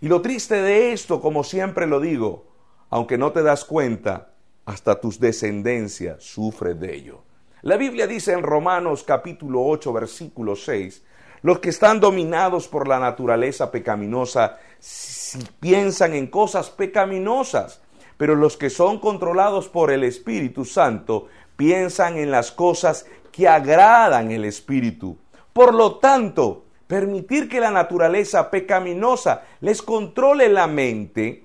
Y 0.00 0.08
lo 0.08 0.22
triste 0.22 0.54
de 0.54 0.92
esto, 0.92 1.20
como 1.20 1.42
siempre 1.44 1.86
lo 1.86 2.00
digo, 2.00 2.46
aunque 2.90 3.18
no 3.18 3.32
te 3.32 3.42
das 3.42 3.64
cuenta, 3.64 4.34
hasta 4.64 5.00
tus 5.00 5.18
descendencias 5.18 6.22
sufren 6.22 6.78
de 6.78 6.94
ello. 6.94 7.22
La 7.62 7.76
Biblia 7.76 8.06
dice 8.06 8.32
en 8.32 8.42
Romanos 8.42 9.02
capítulo 9.02 9.64
8, 9.64 9.92
versículo 9.92 10.54
6, 10.54 11.02
los 11.42 11.58
que 11.58 11.70
están 11.70 11.98
dominados 11.98 12.68
por 12.68 12.86
la 12.86 13.00
naturaleza 13.00 13.72
pecaminosa 13.72 14.58
si 14.78 15.38
piensan 15.58 16.14
en 16.14 16.28
cosas 16.28 16.70
pecaminosas, 16.70 17.82
pero 18.16 18.34
los 18.34 18.56
que 18.56 18.70
son 18.70 18.98
controlados 18.98 19.68
por 19.68 19.90
el 19.90 20.04
Espíritu 20.04 20.64
Santo 20.64 21.26
piensan 21.56 22.18
en 22.18 22.30
las 22.30 22.52
cosas 22.52 23.06
que 23.30 23.48
agradan 23.48 24.30
el 24.30 24.44
Espíritu. 24.44 25.16
Por 25.52 25.74
lo 25.74 25.96
tanto, 25.96 26.64
permitir 26.86 27.48
que 27.48 27.60
la 27.60 27.70
naturaleza 27.70 28.50
pecaminosa 28.50 29.42
les 29.60 29.82
controle 29.82 30.48
la 30.48 30.66
mente 30.66 31.44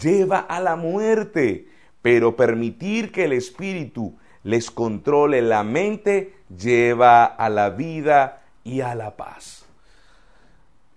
lleva 0.00 0.38
a 0.38 0.60
la 0.60 0.76
muerte, 0.76 1.68
pero 2.02 2.36
permitir 2.36 3.12
que 3.12 3.24
el 3.24 3.32
espíritu 3.32 4.16
les 4.44 4.70
controle 4.70 5.42
la 5.42 5.62
mente 5.62 6.34
lleva 6.48 7.24
a 7.24 7.48
la 7.48 7.70
vida 7.70 8.42
y 8.64 8.80
a 8.80 8.94
la 8.94 9.16
paz. 9.16 9.66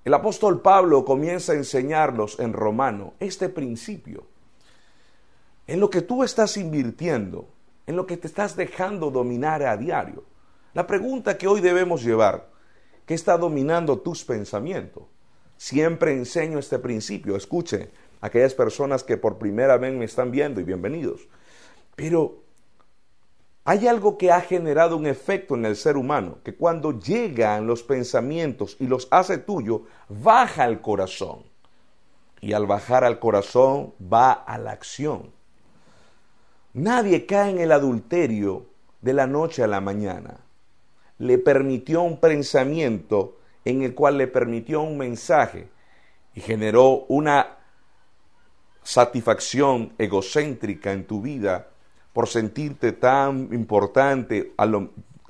El 0.03 0.13
apóstol 0.13 0.61
Pablo 0.61 1.05
comienza 1.05 1.53
a 1.53 1.55
enseñarnos 1.55 2.39
en 2.39 2.53
Romano 2.53 3.13
este 3.19 3.49
principio. 3.49 4.25
En 5.67 5.79
lo 5.79 5.89
que 5.89 6.01
tú 6.01 6.23
estás 6.23 6.57
invirtiendo, 6.57 7.47
en 7.87 7.95
lo 7.95 8.05
que 8.05 8.17
te 8.17 8.27
estás 8.27 8.55
dejando 8.55 9.11
dominar 9.11 9.63
a 9.63 9.77
diario. 9.77 10.23
La 10.73 10.87
pregunta 10.87 11.37
que 11.37 11.47
hoy 11.47 11.61
debemos 11.61 12.03
llevar, 12.03 12.49
¿qué 13.05 13.13
está 13.13 13.37
dominando 13.37 13.99
tus 13.99 14.23
pensamientos? 14.23 15.03
Siempre 15.57 16.13
enseño 16.13 16.59
este 16.59 16.79
principio. 16.79 17.35
Escuche, 17.35 17.91
aquellas 18.21 18.53
personas 18.53 19.03
que 19.03 19.17
por 19.17 19.37
primera 19.37 19.77
vez 19.77 19.93
me 19.93 20.05
están 20.05 20.31
viendo 20.31 20.61
y 20.61 20.63
bienvenidos. 20.63 21.27
Pero 21.95 22.41
hay 23.63 23.87
algo 23.87 24.17
que 24.17 24.31
ha 24.31 24.41
generado 24.41 24.97
un 24.97 25.05
efecto 25.05 25.55
en 25.55 25.65
el 25.65 25.75
ser 25.75 25.97
humano, 25.97 26.39
que 26.43 26.55
cuando 26.55 26.97
llegan 26.97 27.67
los 27.67 27.83
pensamientos 27.83 28.75
y 28.79 28.87
los 28.87 29.07
hace 29.11 29.37
tuyo, 29.37 29.83
baja 30.09 30.63
al 30.63 30.81
corazón. 30.81 31.43
Y 32.39 32.53
al 32.53 32.65
bajar 32.65 33.03
al 33.03 33.19
corazón 33.19 33.93
va 34.01 34.31
a 34.31 34.57
la 34.57 34.71
acción. 34.71 35.31
Nadie 36.73 37.25
cae 37.25 37.51
en 37.51 37.59
el 37.59 37.71
adulterio 37.71 38.67
de 39.01 39.13
la 39.13 39.27
noche 39.27 39.63
a 39.63 39.67
la 39.67 39.81
mañana. 39.81 40.37
Le 41.17 41.37
permitió 41.37 42.01
un 42.01 42.19
pensamiento 42.19 43.37
en 43.65 43.83
el 43.83 43.93
cual 43.93 44.17
le 44.17 44.27
permitió 44.27 44.81
un 44.81 44.97
mensaje 44.97 45.69
y 46.33 46.41
generó 46.41 47.05
una 47.09 47.57
satisfacción 48.83 49.93
egocéntrica 49.97 50.91
en 50.91 51.05
tu 51.05 51.21
vida 51.21 51.67
por 52.13 52.27
sentirte 52.27 52.93
tan 52.93 53.49
importante 53.51 54.53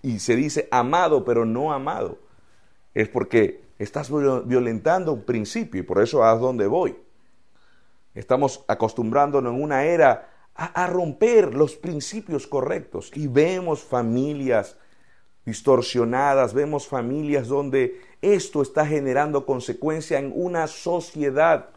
y 0.01 0.19
se 0.19 0.36
dice 0.36 0.67
amado 0.71 1.25
pero 1.25 1.45
no 1.45 1.74
amado. 1.74 2.19
Es 2.93 3.10
porque 3.10 3.63
estás 3.79 4.12
violentando 4.12 5.13
un 5.13 5.24
principio 5.24 5.81
y 5.81 5.83
por 5.83 6.01
eso 6.01 6.24
a 6.24 6.36
dónde 6.36 6.67
voy. 6.67 6.95
Estamos 8.13 8.63
acostumbrándonos 8.67 9.53
en 9.53 9.63
una 9.63 9.86
era 9.86 10.30
a, 10.55 10.88
romper 10.88 11.55
los 11.55 11.75
principios 11.75 12.46
correctos 12.46 13.12
y 13.15 13.27
vemos 13.27 13.81
familias 13.81 14.77
distorsionadas, 15.46 16.53
vemos 16.53 16.88
familias 16.88 17.48
donde 17.48 18.00
esto 18.22 18.62
está 18.62 18.86
generando 18.86 19.46
consecuencia 19.46 20.20
en 20.20 20.31
una 20.36 20.67
sociedad 20.67 21.70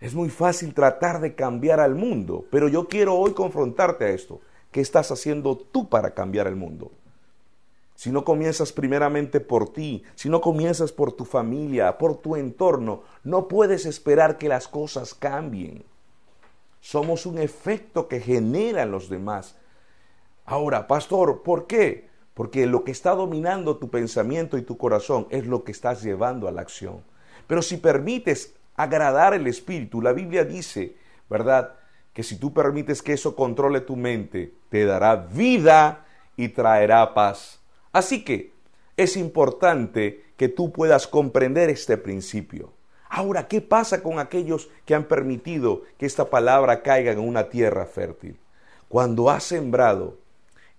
es 0.00 0.14
muy 0.14 0.28
fácil 0.28 0.74
tratar 0.74 1.20
de 1.20 1.34
cambiar 1.34 1.80
al 1.80 1.94
mundo, 1.94 2.44
pero 2.50 2.68
yo 2.68 2.86
quiero 2.86 3.14
hoy 3.14 3.32
confrontarte 3.32 4.04
a 4.04 4.10
esto. 4.10 4.40
¿Qué 4.70 4.80
estás 4.80 5.10
haciendo 5.10 5.56
tú 5.56 5.88
para 5.88 6.12
cambiar 6.12 6.46
el 6.46 6.56
mundo? 6.56 6.92
Si 7.94 8.10
no 8.10 8.24
comienzas 8.24 8.72
primeramente 8.72 9.40
por 9.40 9.72
ti, 9.72 10.02
si 10.14 10.28
no 10.28 10.42
comienzas 10.42 10.92
por 10.92 11.12
tu 11.12 11.24
familia, 11.24 11.96
por 11.96 12.18
tu 12.18 12.36
entorno, 12.36 13.04
no 13.24 13.48
puedes 13.48 13.86
esperar 13.86 14.36
que 14.36 14.48
las 14.48 14.68
cosas 14.68 15.14
cambien. 15.14 15.82
Somos 16.86 17.26
un 17.26 17.38
efecto 17.38 18.06
que 18.06 18.20
generan 18.20 18.92
los 18.92 19.08
demás. 19.08 19.56
Ahora, 20.44 20.86
pastor, 20.86 21.42
¿por 21.42 21.66
qué? 21.66 22.08
Porque 22.32 22.64
lo 22.66 22.84
que 22.84 22.92
está 22.92 23.16
dominando 23.16 23.78
tu 23.78 23.90
pensamiento 23.90 24.56
y 24.56 24.62
tu 24.62 24.78
corazón 24.78 25.26
es 25.30 25.48
lo 25.48 25.64
que 25.64 25.72
estás 25.72 26.04
llevando 26.04 26.46
a 26.46 26.52
la 26.52 26.60
acción. 26.60 27.02
Pero 27.48 27.60
si 27.60 27.78
permites 27.78 28.54
agradar 28.76 29.34
el 29.34 29.48
Espíritu. 29.48 30.00
La 30.00 30.12
Biblia 30.12 30.44
dice, 30.44 30.94
¿verdad? 31.28 31.74
Que 32.12 32.22
si 32.22 32.36
tú 32.36 32.52
permites 32.52 33.02
que 33.02 33.14
eso 33.14 33.34
controle 33.34 33.80
tu 33.80 33.96
mente, 33.96 34.54
te 34.68 34.84
dará 34.84 35.16
vida 35.16 36.06
y 36.36 36.50
traerá 36.50 37.14
paz. 37.14 37.58
Así 37.90 38.22
que 38.22 38.52
es 38.96 39.16
importante 39.16 40.24
que 40.36 40.48
tú 40.48 40.70
puedas 40.70 41.08
comprender 41.08 41.68
este 41.68 41.96
principio. 41.96 42.75
Ahora, 43.08 43.48
¿qué 43.48 43.60
pasa 43.60 44.02
con 44.02 44.18
aquellos 44.18 44.68
que 44.84 44.94
han 44.94 45.04
permitido 45.04 45.82
que 45.98 46.06
esta 46.06 46.28
palabra 46.28 46.82
caiga 46.82 47.12
en 47.12 47.18
una 47.18 47.48
tierra 47.48 47.86
fértil? 47.86 48.38
Cuando 48.88 49.30
has 49.30 49.44
sembrado 49.44 50.18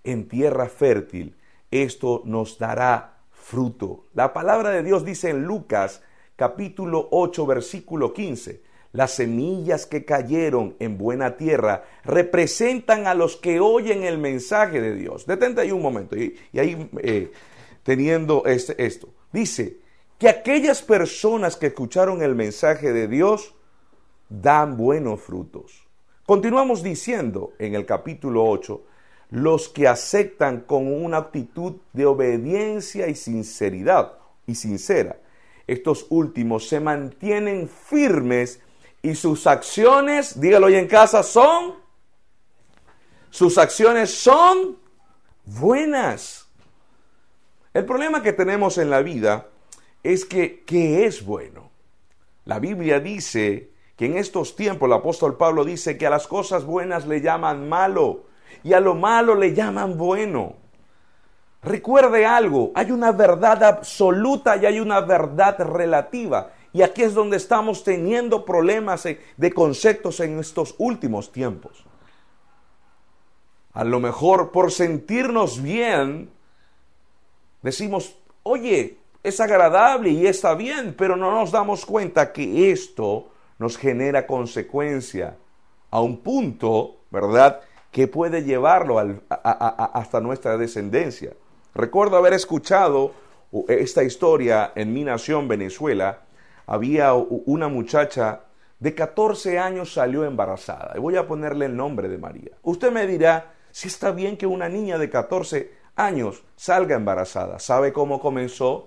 en 0.04 0.28
tierra 0.28 0.68
fértil, 0.68 1.36
esto 1.70 2.22
nos 2.24 2.58
dará 2.58 3.18
fruto. 3.30 4.04
La 4.14 4.32
palabra 4.32 4.70
de 4.70 4.82
Dios 4.82 5.04
dice 5.04 5.30
en 5.30 5.44
Lucas 5.44 6.02
capítulo 6.36 7.08
8, 7.10 7.46
versículo 7.46 8.12
15. 8.12 8.62
Las 8.92 9.12
semillas 9.12 9.84
que 9.84 10.04
cayeron 10.04 10.74
en 10.78 10.96
buena 10.96 11.36
tierra 11.36 11.84
representan 12.04 13.06
a 13.06 13.14
los 13.14 13.36
que 13.36 13.60
oyen 13.60 14.04
el 14.04 14.18
mensaje 14.18 14.80
de 14.80 14.94
Dios. 14.94 15.26
Detente 15.26 15.60
ahí 15.60 15.72
un 15.72 15.82
momento 15.82 16.16
y, 16.16 16.38
ahí 16.58 16.88
eh, 17.02 17.30
teniendo 17.82 18.44
este, 18.46 18.82
esto. 18.84 19.08
Dice 19.30 19.78
que 20.18 20.28
aquellas 20.28 20.82
personas 20.82 21.56
que 21.56 21.68
escucharon 21.68 22.22
el 22.22 22.34
mensaje 22.34 22.92
de 22.92 23.08
Dios 23.08 23.54
dan 24.28 24.76
buenos 24.76 25.20
frutos. 25.20 25.86
Continuamos 26.26 26.82
diciendo 26.82 27.52
en 27.58 27.74
el 27.74 27.86
capítulo 27.86 28.44
8, 28.44 28.82
los 29.30 29.68
que 29.68 29.86
aceptan 29.86 30.60
con 30.60 30.92
una 30.92 31.18
actitud 31.18 31.76
de 31.92 32.06
obediencia 32.06 33.08
y 33.08 33.14
sinceridad 33.14 34.18
y 34.46 34.54
sincera 34.54 35.18
estos 35.68 36.06
últimos 36.08 36.66
se 36.66 36.80
mantienen 36.80 37.68
firmes 37.68 38.60
y 39.02 39.14
sus 39.14 39.46
acciones, 39.46 40.40
dígalo 40.40 40.66
hoy 40.66 40.74
en 40.74 40.88
casa, 40.88 41.22
son, 41.22 41.74
sus 43.30 43.58
acciones 43.58 44.12
son 44.12 44.78
buenas. 45.44 46.48
El 47.74 47.84
problema 47.84 48.22
que 48.22 48.32
tenemos 48.32 48.78
en 48.78 48.88
la 48.88 49.02
vida 49.02 49.46
es 50.02 50.24
que, 50.24 50.62
¿qué 50.64 51.06
es 51.06 51.24
bueno? 51.24 51.70
La 52.44 52.58
Biblia 52.58 53.00
dice 53.00 53.70
que 53.96 54.06
en 54.06 54.16
estos 54.16 54.56
tiempos 54.56 54.86
el 54.86 54.94
apóstol 54.94 55.36
Pablo 55.36 55.64
dice 55.64 55.98
que 55.98 56.06
a 56.06 56.10
las 56.10 56.26
cosas 56.26 56.64
buenas 56.64 57.06
le 57.06 57.20
llaman 57.20 57.68
malo 57.68 58.24
y 58.62 58.72
a 58.72 58.80
lo 58.80 58.94
malo 58.94 59.34
le 59.34 59.54
llaman 59.54 59.98
bueno. 59.98 60.54
Recuerde 61.62 62.24
algo, 62.24 62.70
hay 62.74 62.92
una 62.92 63.12
verdad 63.12 63.62
absoluta 63.64 64.56
y 64.56 64.66
hay 64.66 64.80
una 64.80 65.00
verdad 65.00 65.58
relativa. 65.58 66.52
Y 66.72 66.82
aquí 66.82 67.02
es 67.02 67.14
donde 67.14 67.36
estamos 67.36 67.82
teniendo 67.82 68.44
problemas 68.44 69.06
de 69.36 69.52
conceptos 69.52 70.20
en 70.20 70.38
estos 70.38 70.74
últimos 70.78 71.32
tiempos. 71.32 71.84
A 73.72 73.84
lo 73.84 74.00
mejor 74.00 74.52
por 74.52 74.70
sentirnos 74.70 75.62
bien, 75.62 76.30
decimos, 77.62 78.16
oye, 78.42 78.98
es 79.22 79.40
agradable 79.40 80.10
y 80.10 80.26
está 80.26 80.54
bien, 80.54 80.94
pero 80.96 81.16
no 81.16 81.30
nos 81.30 81.52
damos 81.52 81.84
cuenta 81.84 82.32
que 82.32 82.70
esto 82.70 83.30
nos 83.58 83.76
genera 83.76 84.26
consecuencia 84.26 85.36
a 85.90 86.00
un 86.00 86.18
punto, 86.18 86.96
¿verdad?, 87.10 87.60
que 87.90 88.06
puede 88.06 88.44
llevarlo 88.44 88.98
hasta 89.30 90.20
nuestra 90.20 90.56
descendencia. 90.58 91.32
Recuerdo 91.74 92.16
haber 92.16 92.34
escuchado 92.34 93.12
esta 93.66 94.02
historia 94.02 94.72
en 94.74 94.92
mi 94.92 95.04
nación, 95.04 95.48
Venezuela. 95.48 96.20
Había 96.66 97.14
una 97.14 97.68
muchacha 97.68 98.42
de 98.78 98.94
14 98.94 99.58
años 99.58 99.94
salió 99.94 100.24
embarazada. 100.24 100.92
Y 100.96 101.00
voy 101.00 101.16
a 101.16 101.26
ponerle 101.26 101.66
el 101.66 101.76
nombre 101.76 102.08
de 102.08 102.18
María. 102.18 102.52
Usted 102.62 102.92
me 102.92 103.06
dirá 103.06 103.54
si 103.70 103.88
está 103.88 104.12
bien 104.12 104.36
que 104.36 104.46
una 104.46 104.68
niña 104.68 104.98
de 104.98 105.08
14 105.08 105.72
años 105.96 106.44
salga 106.56 106.94
embarazada. 106.94 107.58
¿Sabe 107.58 107.92
cómo 107.92 108.20
comenzó? 108.20 108.86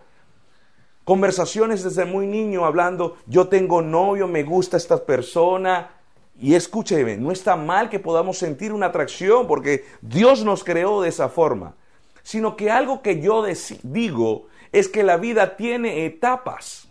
Conversaciones 1.04 1.84
desde 1.84 2.06
muy 2.06 2.28
niño 2.28 2.66
hablando, 2.66 3.18
yo 3.26 3.48
tengo 3.48 3.82
novio, 3.82 4.28
me 4.28 4.44
gusta 4.44 4.78
esta 4.78 5.04
persona. 5.04 5.92
Y 6.40 6.56
escúcheme, 6.56 7.18
no 7.18 7.32
está 7.32 7.56
mal 7.56 7.90
que 7.90 8.00
podamos 8.00 8.38
sentir 8.38 8.74
una 8.74 8.88
atracción 8.88 9.48
porque 9.48 9.86
Dios 10.02 10.44
nos 10.44 10.64
creó 10.64 11.02
de 11.02 11.10
esa 11.10 11.30
forma, 11.30 11.76
sino 12.24 12.56
que 12.56 12.72
algo 12.72 13.02
que 13.02 13.22
yo 13.22 13.44
digo 13.84 14.48
es 14.72 14.88
que 14.88 15.04
la 15.04 15.18
vida 15.18 15.56
tiene 15.56 16.06
etapas. 16.06 16.88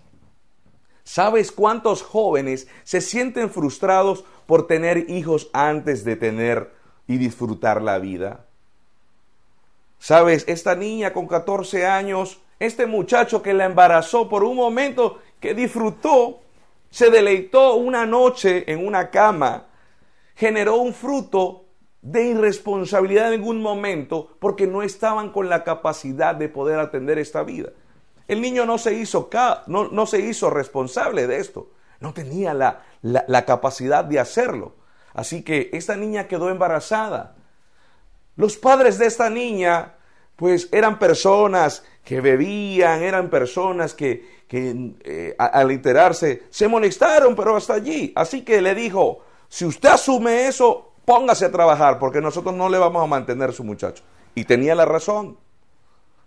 ¿Sabes 1.03 1.51
cuántos 1.51 2.03
jóvenes 2.03 2.69
se 2.85 3.01
sienten 3.01 3.51
frustrados 3.51 4.25
por 4.47 4.67
tener 4.69 5.11
hijos 5.11 5.51
antes 5.53 6.05
de 6.05 6.15
tener 6.15 6.73
y 7.09 7.17
disfrutar 7.19 7.83
la 7.83 7.99
vida? 7.99 8.47
¿Sabes? 9.99 10.45
Esta 10.47 10.77
niña 10.77 11.13
con 11.13 11.27
14 11.27 11.87
años, 11.87 12.41
este 12.61 12.87
muchacho 12.87 13.43
que 13.43 13.55
la 13.55 13.65
embarazó 13.65 14.29
por 14.29 14.45
un 14.45 14.55
momento 14.55 15.19
que 15.41 15.55
disfrutó, 15.55 16.41
se 16.91 17.11
deleitó 17.11 17.75
una 17.75 18.07
noche 18.07 18.71
en 18.71 18.87
una 18.87 19.11
cama, 19.11 19.67
generó 20.37 20.77
un 20.77 20.93
fruto 20.93 21.65
de 22.03 22.27
irresponsabilidad 22.27 23.33
en 23.33 23.43
un 23.43 23.61
momento 23.61 24.37
porque 24.39 24.67
no 24.67 24.83
estaban 24.83 25.31
con 25.31 25.49
la 25.49 25.65
capacidad 25.65 26.35
de 26.35 26.49
poder 26.49 26.79
atender 26.79 27.19
esta 27.19 27.43
vida. 27.43 27.71
El 28.29 28.41
niño 28.41 28.67
no 28.67 28.79
se 28.79 28.95
hizo, 28.95 29.29
no, 29.67 29.89
no 29.89 30.07
se 30.07 30.21
hizo 30.21 30.51
responsable 30.51 31.27
de 31.27 31.39
esto, 31.39 31.71
no 31.99 32.13
tenía 32.13 32.55
la, 32.55 32.83
la 33.03 33.45
capacidad 33.45 34.05
de 34.05 34.21
hacerlo. 34.21 34.75
Así 35.15 35.43
que 35.43 35.71
esta 35.73 35.97
niña 35.97 36.29
quedó 36.29 36.51
embarazada. 36.51 37.35
Los 38.37 38.57
padres 38.57 38.99
de 38.99 39.07
esta 39.07 39.29
niña, 39.31 39.95
pues 40.41 40.71
eran 40.73 40.99
personas 40.99 41.85
que 42.03 42.23
bebían, 42.23 43.03
eran 43.03 43.29
personas 43.29 43.93
que, 43.93 44.41
que 44.49 44.95
eh, 45.05 45.37
al 45.39 45.71
enterarse 45.71 46.45
se 46.49 46.67
molestaron, 46.67 47.37
pero 47.37 47.57
hasta 47.57 47.75
allí. 47.75 48.11
Así 48.17 48.41
que 48.41 48.63
le 48.63 48.75
dijo, 48.75 49.21
si 49.51 49.67
usted 49.67 49.91
asume 49.91 50.47
eso, 50.47 50.93
póngase 51.05 51.45
a 51.45 51.53
trabajar 51.53 51.99
porque 51.99 52.23
nosotros 52.23 52.55
no 52.55 52.71
le 52.71 52.79
vamos 52.79 53.03
a 53.03 53.07
mantener 53.07 53.51
a 53.51 53.53
su 53.53 53.65
muchacho. 53.65 54.03
Y 54.35 54.45
tenía 54.45 54.75
la 54.75 54.87
razón, 54.87 55.37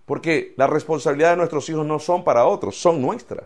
porque 0.05 0.53
la 0.57 0.67
responsabilidad 0.67 1.31
de 1.31 1.37
nuestros 1.37 1.67
hijos 1.69 1.83
no 1.83 1.97
son 1.97 2.23
para 2.23 2.45
otros, 2.45 2.79
son 2.79 3.01
nuestras. 3.01 3.45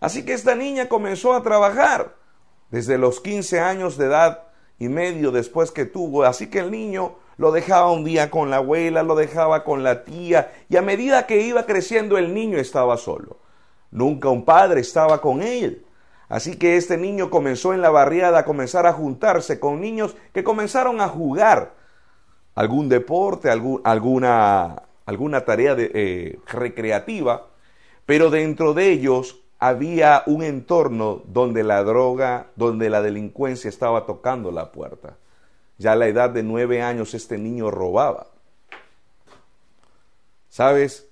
Así 0.00 0.24
que 0.24 0.32
esta 0.32 0.54
niña 0.54 0.88
comenzó 0.88 1.34
a 1.34 1.42
trabajar 1.42 2.16
desde 2.70 2.96
los 2.96 3.20
15 3.20 3.60
años 3.60 3.98
de 3.98 4.06
edad 4.06 4.44
y 4.78 4.88
medio 4.88 5.30
después 5.30 5.70
que 5.70 5.84
tuvo. 5.84 6.24
Así 6.24 6.48
que 6.48 6.60
el 6.60 6.70
niño 6.70 7.16
lo 7.36 7.52
dejaba 7.52 7.90
un 7.90 8.04
día 8.04 8.30
con 8.30 8.50
la 8.50 8.56
abuela, 8.56 9.02
lo 9.02 9.14
dejaba 9.14 9.64
con 9.64 9.82
la 9.82 10.04
tía, 10.04 10.52
y 10.68 10.76
a 10.76 10.82
medida 10.82 11.26
que 11.26 11.40
iba 11.40 11.66
creciendo 11.66 12.18
el 12.18 12.34
niño 12.34 12.58
estaba 12.58 12.96
solo. 12.96 13.38
Nunca 13.90 14.28
un 14.28 14.44
padre 14.44 14.80
estaba 14.80 15.20
con 15.20 15.42
él. 15.42 15.84
Así 16.28 16.56
que 16.56 16.76
este 16.76 16.98
niño 16.98 17.30
comenzó 17.30 17.72
en 17.72 17.80
la 17.80 17.90
barriada 17.90 18.40
a 18.40 18.44
comenzar 18.44 18.86
a 18.86 18.92
juntarse 18.92 19.58
con 19.58 19.80
niños 19.80 20.14
que 20.34 20.44
comenzaron 20.44 21.00
a 21.00 21.08
jugar 21.08 21.74
algún 22.54 22.88
deporte, 22.88 23.50
alguna, 23.50 24.82
alguna 25.06 25.44
tarea 25.44 25.74
eh, 25.78 26.38
recreativa, 26.46 27.46
pero 28.04 28.30
dentro 28.30 28.74
de 28.74 28.90
ellos 28.90 29.40
había 29.58 30.22
un 30.26 30.42
entorno 30.42 31.22
donde 31.26 31.64
la 31.64 31.82
droga, 31.82 32.50
donde 32.54 32.90
la 32.90 33.02
delincuencia 33.02 33.68
estaba 33.68 34.06
tocando 34.06 34.52
la 34.52 34.70
puerta. 34.70 35.16
Ya 35.78 35.92
a 35.92 35.96
la 35.96 36.06
edad 36.06 36.30
de 36.30 36.42
nueve 36.42 36.82
años 36.82 37.14
este 37.14 37.38
niño 37.38 37.70
robaba. 37.70 38.28
¿Sabes? 40.48 41.08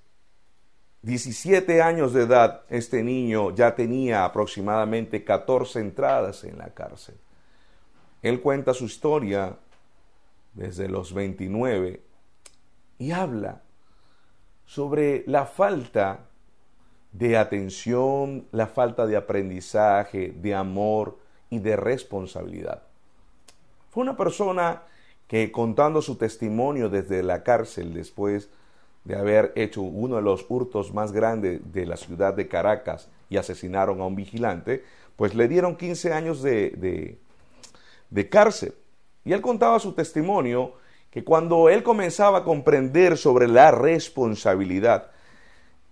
17 1.02 1.82
años 1.82 2.12
de 2.12 2.22
edad, 2.22 2.62
este 2.68 3.02
niño 3.02 3.54
ya 3.54 3.76
tenía 3.76 4.24
aproximadamente 4.24 5.22
14 5.22 5.80
entradas 5.80 6.42
en 6.42 6.58
la 6.58 6.70
cárcel. 6.70 7.16
Él 8.22 8.40
cuenta 8.40 8.74
su 8.74 8.86
historia 8.86 9.56
desde 10.54 10.88
los 10.88 11.12
29 11.12 12.02
y 12.98 13.12
habla 13.12 13.62
sobre 14.64 15.22
la 15.26 15.46
falta 15.46 16.26
de 17.18 17.36
atención, 17.36 18.46
la 18.52 18.66
falta 18.66 19.06
de 19.06 19.16
aprendizaje, 19.16 20.34
de 20.36 20.54
amor 20.54 21.18
y 21.48 21.58
de 21.58 21.76
responsabilidad. 21.76 22.82
Fue 23.90 24.02
una 24.02 24.16
persona 24.16 24.82
que 25.26 25.50
contando 25.50 26.02
su 26.02 26.16
testimonio 26.16 26.88
desde 26.88 27.22
la 27.22 27.42
cárcel 27.42 27.94
después 27.94 28.50
de 29.04 29.16
haber 29.16 29.52
hecho 29.56 29.82
uno 29.82 30.16
de 30.16 30.22
los 30.22 30.44
hurtos 30.48 30.92
más 30.92 31.12
grandes 31.12 31.60
de 31.72 31.86
la 31.86 31.96
ciudad 31.96 32.34
de 32.34 32.48
Caracas 32.48 33.08
y 33.30 33.36
asesinaron 33.36 34.00
a 34.00 34.06
un 34.06 34.16
vigilante, 34.16 34.84
pues 35.16 35.34
le 35.34 35.48
dieron 35.48 35.76
15 35.76 36.12
años 36.12 36.42
de, 36.42 37.18
de, 38.10 38.28
cárcel. 38.28 38.74
Y 39.24 39.32
él 39.32 39.40
contaba 39.40 39.78
su 39.78 39.92
testimonio 39.92 40.74
que 41.10 41.24
cuando 41.24 41.68
él 41.68 41.82
comenzaba 41.82 42.38
a 42.38 42.44
comprender 42.44 43.16
sobre 43.16 43.48
la 43.48 43.70
responsabilidad, 43.70 45.10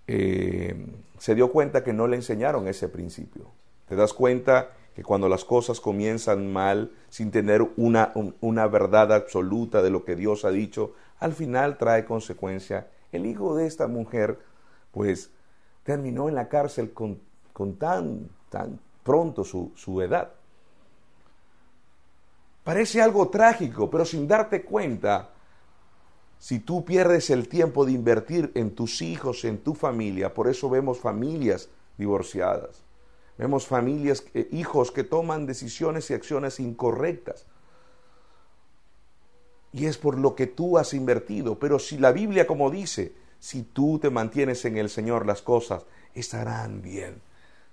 eh, 0.06 0.74
se 1.18 1.34
dio 1.34 1.50
cuenta 1.50 1.82
que 1.84 1.92
no 1.92 2.06
le 2.06 2.16
enseñaron 2.16 2.68
ese 2.68 2.88
principio. 2.88 3.50
Te 3.88 3.96
das 3.96 4.12
cuenta 4.12 4.70
que 4.94 5.02
cuando 5.02 5.28
las 5.28 5.44
cosas 5.44 5.80
comienzan 5.80 6.52
mal, 6.52 6.92
sin 7.08 7.30
tener 7.30 7.62
una, 7.76 8.12
una 8.40 8.66
verdad 8.66 9.12
absoluta 9.12 9.82
de 9.82 9.90
lo 9.90 10.04
que 10.04 10.16
Dios 10.16 10.44
ha 10.44 10.50
dicho, 10.50 10.92
al 11.18 11.32
final 11.32 11.78
trae 11.78 12.04
consecuencia 12.04 12.88
el 13.12 13.26
hijo 13.26 13.56
de 13.56 13.66
esta 13.66 13.86
mujer, 13.86 14.38
pues, 14.92 15.30
terminó 15.82 16.28
en 16.28 16.34
la 16.34 16.48
cárcel 16.48 16.92
con, 16.92 17.20
tan, 17.78 18.28
tan 18.50 18.80
pronto 19.02 19.44
su, 19.44 19.72
su 19.76 20.00
edad. 20.02 20.32
Parece 22.62 23.02
algo 23.02 23.28
trágico, 23.28 23.90
pero 23.90 24.04
sin 24.04 24.26
darte 24.26 24.62
cuenta, 24.62 25.34
si 26.44 26.59
tú 26.59 26.85
pierdes 26.85 27.30
el 27.30 27.48
tiempo 27.48 27.87
de 27.87 27.92
invertir 27.92 28.52
en 28.54 28.74
tus 28.74 29.00
hijos, 29.00 29.46
en 29.46 29.57
tu 29.57 29.74
familia, 29.74 30.35
por 30.35 30.46
eso 30.46 30.68
vemos 30.68 30.98
familias 30.98 31.70
divorciadas, 31.96 32.83
vemos 33.38 33.66
familias, 33.66 34.24
eh, 34.35 34.46
hijos 34.52 34.92
que 34.92 35.04
toman 35.04 35.46
decisiones 35.46 36.11
y 36.11 36.12
acciones 36.12 36.61
incorrectas. 36.61 37.46
Y 39.72 39.87
es 39.87 39.96
por 39.96 40.18
lo 40.18 40.35
que 40.35 40.46
tú 40.46 40.76
has 40.76 40.92
invertido. 40.92 41.59
Pero 41.59 41.78
si 41.78 41.96
la 41.96 42.12
Biblia, 42.12 42.46
como 42.46 42.70
dice, 42.70 43.14
si 43.38 43.62
tú 43.62 43.98
te 43.98 44.11
mantienes 44.11 44.66
en 44.66 44.76
el 44.76 44.90
Señor, 44.90 45.24
las 45.24 45.40
cosas 45.40 45.87
estarán 46.12 46.83
bien. 46.83 47.22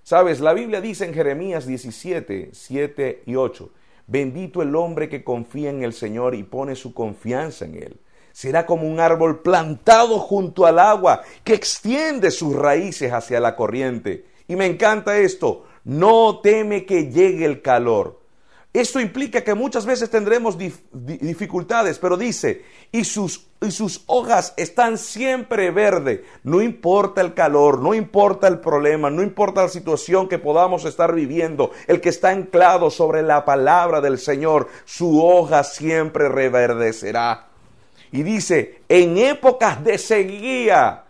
Sabes, 0.02 0.40
la 0.40 0.54
Biblia 0.54 0.80
dice 0.80 1.04
en 1.04 1.12
Jeremías 1.12 1.66
17, 1.66 2.52
7 2.54 3.22
y 3.26 3.34
8, 3.34 3.70
bendito 4.06 4.62
el 4.62 4.74
hombre 4.74 5.10
que 5.10 5.24
confía 5.24 5.68
en 5.68 5.82
el 5.82 5.92
Señor 5.92 6.34
y 6.34 6.42
pone 6.42 6.74
su 6.74 6.94
confianza 6.94 7.66
en 7.66 7.74
Él. 7.74 8.00
Será 8.32 8.66
como 8.66 8.88
un 8.88 9.00
árbol 9.00 9.40
plantado 9.40 10.18
junto 10.18 10.66
al 10.66 10.78
agua 10.78 11.22
que 11.44 11.54
extiende 11.54 12.30
sus 12.30 12.54
raíces 12.54 13.12
hacia 13.12 13.40
la 13.40 13.56
corriente. 13.56 14.26
Y 14.48 14.56
me 14.56 14.66
encanta 14.66 15.18
esto, 15.18 15.66
no 15.84 16.40
teme 16.40 16.84
que 16.84 17.10
llegue 17.10 17.44
el 17.44 17.62
calor 17.62 18.22
esto 18.72 19.00
implica 19.00 19.44
que 19.44 19.54
muchas 19.54 19.84
veces 19.84 20.08
tendremos 20.08 20.56
dificultades, 20.56 21.98
pero 21.98 22.16
dice, 22.16 22.64
y 22.90 23.04
sus, 23.04 23.48
y 23.60 23.70
sus 23.70 24.02
hojas 24.06 24.54
están 24.56 24.96
siempre 24.96 25.70
verde. 25.70 26.24
No 26.42 26.62
importa 26.62 27.20
el 27.20 27.34
calor, 27.34 27.80
no 27.80 27.92
importa 27.92 28.48
el 28.48 28.60
problema, 28.60 29.10
no 29.10 29.22
importa 29.22 29.62
la 29.62 29.68
situación 29.68 30.26
que 30.26 30.38
podamos 30.38 30.86
estar 30.86 31.14
viviendo, 31.14 31.70
el 31.86 32.00
que 32.00 32.08
está 32.08 32.30
anclado 32.30 32.88
sobre 32.88 33.22
la 33.22 33.44
palabra 33.44 34.00
del 34.00 34.18
Señor, 34.18 34.68
su 34.86 35.22
hoja 35.22 35.64
siempre 35.64 36.30
reverdecerá. 36.30 37.51
Y 38.12 38.22
dice, 38.22 38.82
en 38.88 39.16
épocas 39.16 39.82
de 39.82 39.98
sequía, 39.98 41.04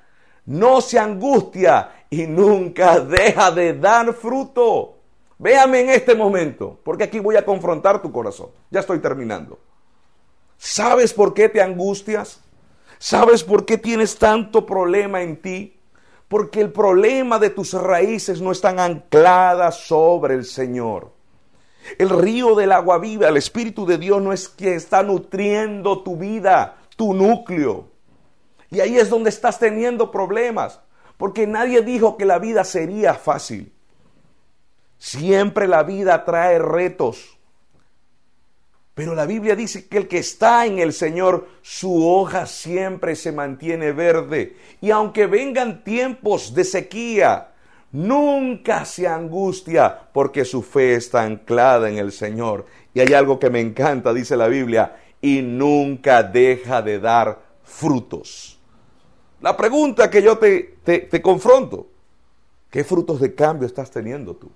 no 0.47 0.81
se 0.81 0.99
angustia 0.99 2.07
y 2.09 2.27
nunca 2.27 3.01
deja 3.01 3.51
de 3.51 3.75
dar 3.75 4.13
fruto. 4.15 4.99
Véame 5.39 5.81
en 5.81 5.91
este 5.91 6.15
momento, 6.15 6.79
porque 6.85 7.05
aquí 7.05 7.19
voy 7.19 7.37
a 7.37 7.45
confrontar 7.45 8.01
tu 8.01 8.13
corazón. 8.13 8.51
Ya 8.71 8.81
estoy 8.81 9.01
terminando. 9.01 9.59
¿Sabes 10.57 11.13
por 11.13 11.35
qué 11.35 11.49
te 11.49 11.61
angustias? 11.61 12.41
¿Sabes 12.99 13.43
por 13.43 13.67
qué 13.67 13.79
tienes 13.79 14.17
tanto 14.17 14.65
problema 14.65 15.23
en 15.23 15.43
ti? 15.43 15.81
Porque 16.29 16.61
el 16.61 16.71
problema 16.71 17.41
de 17.41 17.51
tus 17.51 17.73
raíces 17.73 18.41
no 18.41 18.53
están 18.53 18.79
ancladas 18.79 19.81
sobre 19.81 20.35
el 20.35 20.45
Señor. 20.45 21.11
El 21.99 22.11
río 22.11 22.55
del 22.55 22.71
agua 22.71 22.99
viva, 22.99 23.29
el 23.29 23.37
Espíritu 23.37 23.87
de 23.87 23.99
Dios 23.99 24.23
no 24.23 24.33
es 24.33 24.49
que 24.49 24.77
está 24.77 25.03
nutriendo 25.03 26.03
tu 26.05 26.17
vida, 26.17 26.77
tu 27.03 27.15
núcleo. 27.15 27.89
Y 28.71 28.79
ahí 28.79 28.97
es 28.97 29.11
donde 29.11 29.29
estás 29.29 29.59
teniendo 29.59 30.13
problemas, 30.13 30.79
porque 31.17 31.49
nadie 31.49 31.83
dijo 31.83 32.17
que 32.17 32.25
la 32.25 32.39
vida 32.39 32.63
sería 32.63 33.15
fácil. 33.15 33.73
Siempre 34.99 35.67
la 35.67 35.83
vida 35.83 36.25
trae 36.25 36.61
retos. 36.61 37.37
Pero 38.95 39.17
la 39.17 39.27
Biblia 39.27 39.57
dice 39.57 39.89
que 39.89 39.99
el 39.99 40.07
que 40.07 40.19
está 40.19 40.65
en 40.65 40.79
el 40.79 40.93
Señor, 40.93 41.49
su 41.61 42.07
hoja 42.07 42.47
siempre 42.47 43.17
se 43.17 43.33
mantiene 43.33 43.91
verde. 43.91 44.55
Y 44.81 44.93
aunque 44.93 45.27
vengan 45.27 45.83
tiempos 45.83 46.55
de 46.55 46.63
sequía, 46.63 47.49
nunca 47.91 48.85
se 48.85 49.09
angustia 49.09 50.09
porque 50.13 50.45
su 50.45 50.63
fe 50.63 50.95
está 50.95 51.23
anclada 51.23 51.91
en 51.91 51.99
el 51.99 52.13
Señor. 52.13 52.67
Y 52.95 53.01
hay 53.01 53.13
algo 53.13 53.41
que 53.41 53.51
me 53.51 53.59
encanta, 53.59 54.15
dice 54.15 54.37
la 54.37 54.47
Biblia, 54.47 55.02
y 55.23 55.41
nunca 55.41 56.23
deja 56.23 56.83
de 56.83 56.99
dar 56.99 57.41
frutos. 57.63 58.59
La 59.41 59.57
pregunta 59.57 60.11
que 60.11 60.23
yo 60.23 60.37
te, 60.37 60.77
te, 60.85 60.99
te 60.99 61.23
confronto, 61.23 61.87
¿qué 62.69 62.85
frutos 62.85 63.21
de 63.21 63.35
cambio 63.35 63.67
estás 63.67 63.91
teniendo 63.91 64.35
tú? 64.35 64.51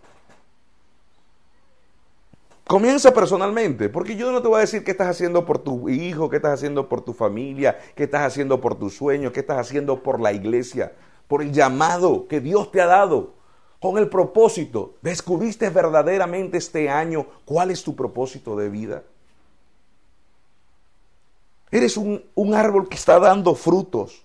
Comienza 2.66 3.14
personalmente, 3.14 3.88
porque 3.88 4.16
yo 4.16 4.32
no 4.32 4.42
te 4.42 4.48
voy 4.48 4.56
a 4.56 4.60
decir 4.62 4.82
qué 4.82 4.90
estás 4.90 5.08
haciendo 5.08 5.46
por 5.46 5.60
tu 5.60 5.88
hijo, 5.88 6.28
qué 6.28 6.36
estás 6.36 6.54
haciendo 6.54 6.88
por 6.88 7.00
tu 7.00 7.12
familia, 7.12 7.78
qué 7.94 8.04
estás 8.04 8.22
haciendo 8.22 8.60
por 8.60 8.76
tu 8.76 8.90
sueño, 8.90 9.32
qué 9.32 9.40
estás 9.40 9.58
haciendo 9.58 10.02
por 10.02 10.20
la 10.20 10.32
iglesia, 10.32 10.92
por 11.28 11.42
el 11.42 11.52
llamado 11.52 12.26
que 12.26 12.40
Dios 12.40 12.72
te 12.72 12.80
ha 12.80 12.86
dado, 12.86 13.34
con 13.78 13.98
el 13.98 14.08
propósito. 14.08 14.96
¿Descubriste 15.00 15.70
verdaderamente 15.70 16.58
este 16.58 16.90
año 16.90 17.26
cuál 17.44 17.70
es 17.70 17.84
tu 17.84 17.94
propósito 17.94 18.56
de 18.56 18.68
vida? 18.68 19.04
Eres 21.70 21.96
un, 21.96 22.22
un 22.34 22.54
árbol 22.54 22.88
que 22.88 22.96
está 22.96 23.18
dando 23.18 23.54
frutos, 23.54 24.24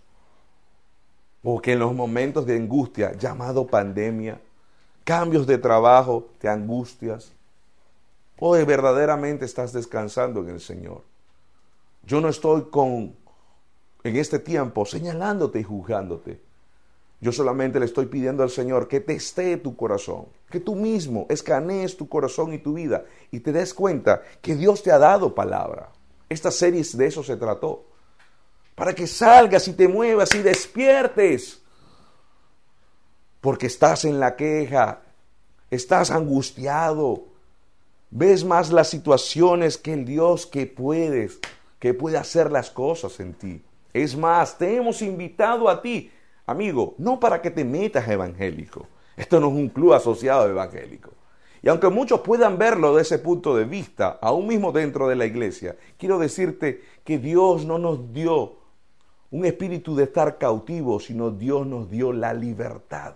porque 1.42 1.74
en 1.74 1.80
los 1.80 1.94
momentos 1.94 2.46
de 2.46 2.56
angustia, 2.56 3.14
llamado 3.14 3.68
pandemia, 3.68 4.40
cambios 5.04 5.48
de 5.48 5.58
trabajo, 5.58 6.30
te 6.40 6.48
angustias 6.48 7.32
Hoy 8.44 8.66
verdaderamente 8.66 9.46
estás 9.46 9.72
descansando 9.72 10.40
en 10.40 10.50
el 10.50 10.60
Señor. 10.60 11.04
Yo 12.04 12.20
no 12.20 12.28
estoy 12.28 12.64
con, 12.72 13.16
en 14.04 14.16
este 14.16 14.40
tiempo, 14.40 14.84
señalándote 14.84 15.60
y 15.60 15.64
juzgándote. 15.64 16.42
Yo 17.20 17.32
solamente 17.32 17.80
le 17.80 17.86
estoy 17.86 18.08
pidiendo 18.08 18.42
al 18.42 18.50
Señor 18.50 18.88
que 18.88 19.00
te 19.00 19.14
esté 19.14 19.58
tu 19.58 19.76
corazón, 19.76 20.26
que 20.50 20.60
tú 20.60 20.74
mismo 20.74 21.28
escanees 21.30 21.96
tu 21.96 22.10
corazón 22.10 22.52
y 22.52 22.58
tu 22.58 22.74
vida 22.74 23.06
y 23.30 23.42
te 23.42 23.52
des 23.52 23.76
cuenta 23.76 24.24
que 24.42 24.56
Dios 24.56 24.82
te 24.82 24.92
ha 24.92 24.98
dado 24.98 25.36
palabra. 25.36 25.92
Esta 26.32 26.50
serie 26.50 26.82
de 26.94 27.06
eso 27.06 27.24
se 27.24 27.36
trató. 27.36 27.84
Para 28.76 28.96
que 28.96 29.06
salgas 29.06 29.68
y 29.68 29.74
te 29.74 29.88
muevas 29.88 30.34
y 30.34 30.42
despiertes. 30.42 31.62
Porque 33.42 33.68
estás 33.68 34.06
en 34.06 34.18
la 34.18 34.38
queja, 34.38 35.02
estás 35.70 36.10
angustiado, 36.10 37.26
Ves 38.14 38.44
más 38.44 38.74
las 38.74 38.90
situaciones 38.90 39.78
que 39.78 39.94
el 39.94 40.04
Dios 40.04 40.46
que 40.46 40.68
puedes, 40.68 41.40
que 41.80 41.94
puede 41.94 42.18
hacer 42.18 42.52
las 42.52 42.70
cosas 42.70 43.22
en 43.22 43.34
ti. 43.34 43.62
Es 43.94 44.18
más, 44.18 44.58
te 44.58 44.76
hemos 44.76 45.02
invitado 45.02 45.70
a 45.70 45.82
ti, 45.82 46.12
amigo, 46.46 46.94
no 46.98 47.22
para 47.22 47.42
que 47.42 47.50
te 47.50 47.64
metas 47.64 48.06
evangélico. 48.10 48.86
Esto 49.16 49.40
no 49.40 49.48
es 49.48 49.54
un 49.54 49.70
club 49.70 49.94
asociado 49.94 50.50
evangélico. 50.50 51.12
Y 51.64 51.70
aunque 51.70 51.90
muchos 51.90 52.22
puedan 52.22 52.58
verlo 52.58 52.96
de 52.96 53.04
ese 53.04 53.20
punto 53.20 53.56
de 53.56 53.66
vista, 53.66 54.18
aún 54.22 54.48
mismo 54.48 54.72
dentro 54.72 55.08
de 55.08 55.16
la 55.16 55.26
iglesia, 55.26 55.76
quiero 55.98 56.18
decirte 56.18 56.82
que 57.04 57.20
Dios 57.20 57.66
no 57.66 57.78
nos 57.78 58.12
dio 58.14 58.58
un 59.30 59.46
espíritu 59.46 59.96
de 59.96 60.06
estar 60.06 60.38
cautivos, 60.38 61.06
sino 61.06 61.30
Dios 61.30 61.66
nos 61.68 61.90
dio 61.90 62.14
la 62.14 62.34
libertad. 62.34 63.14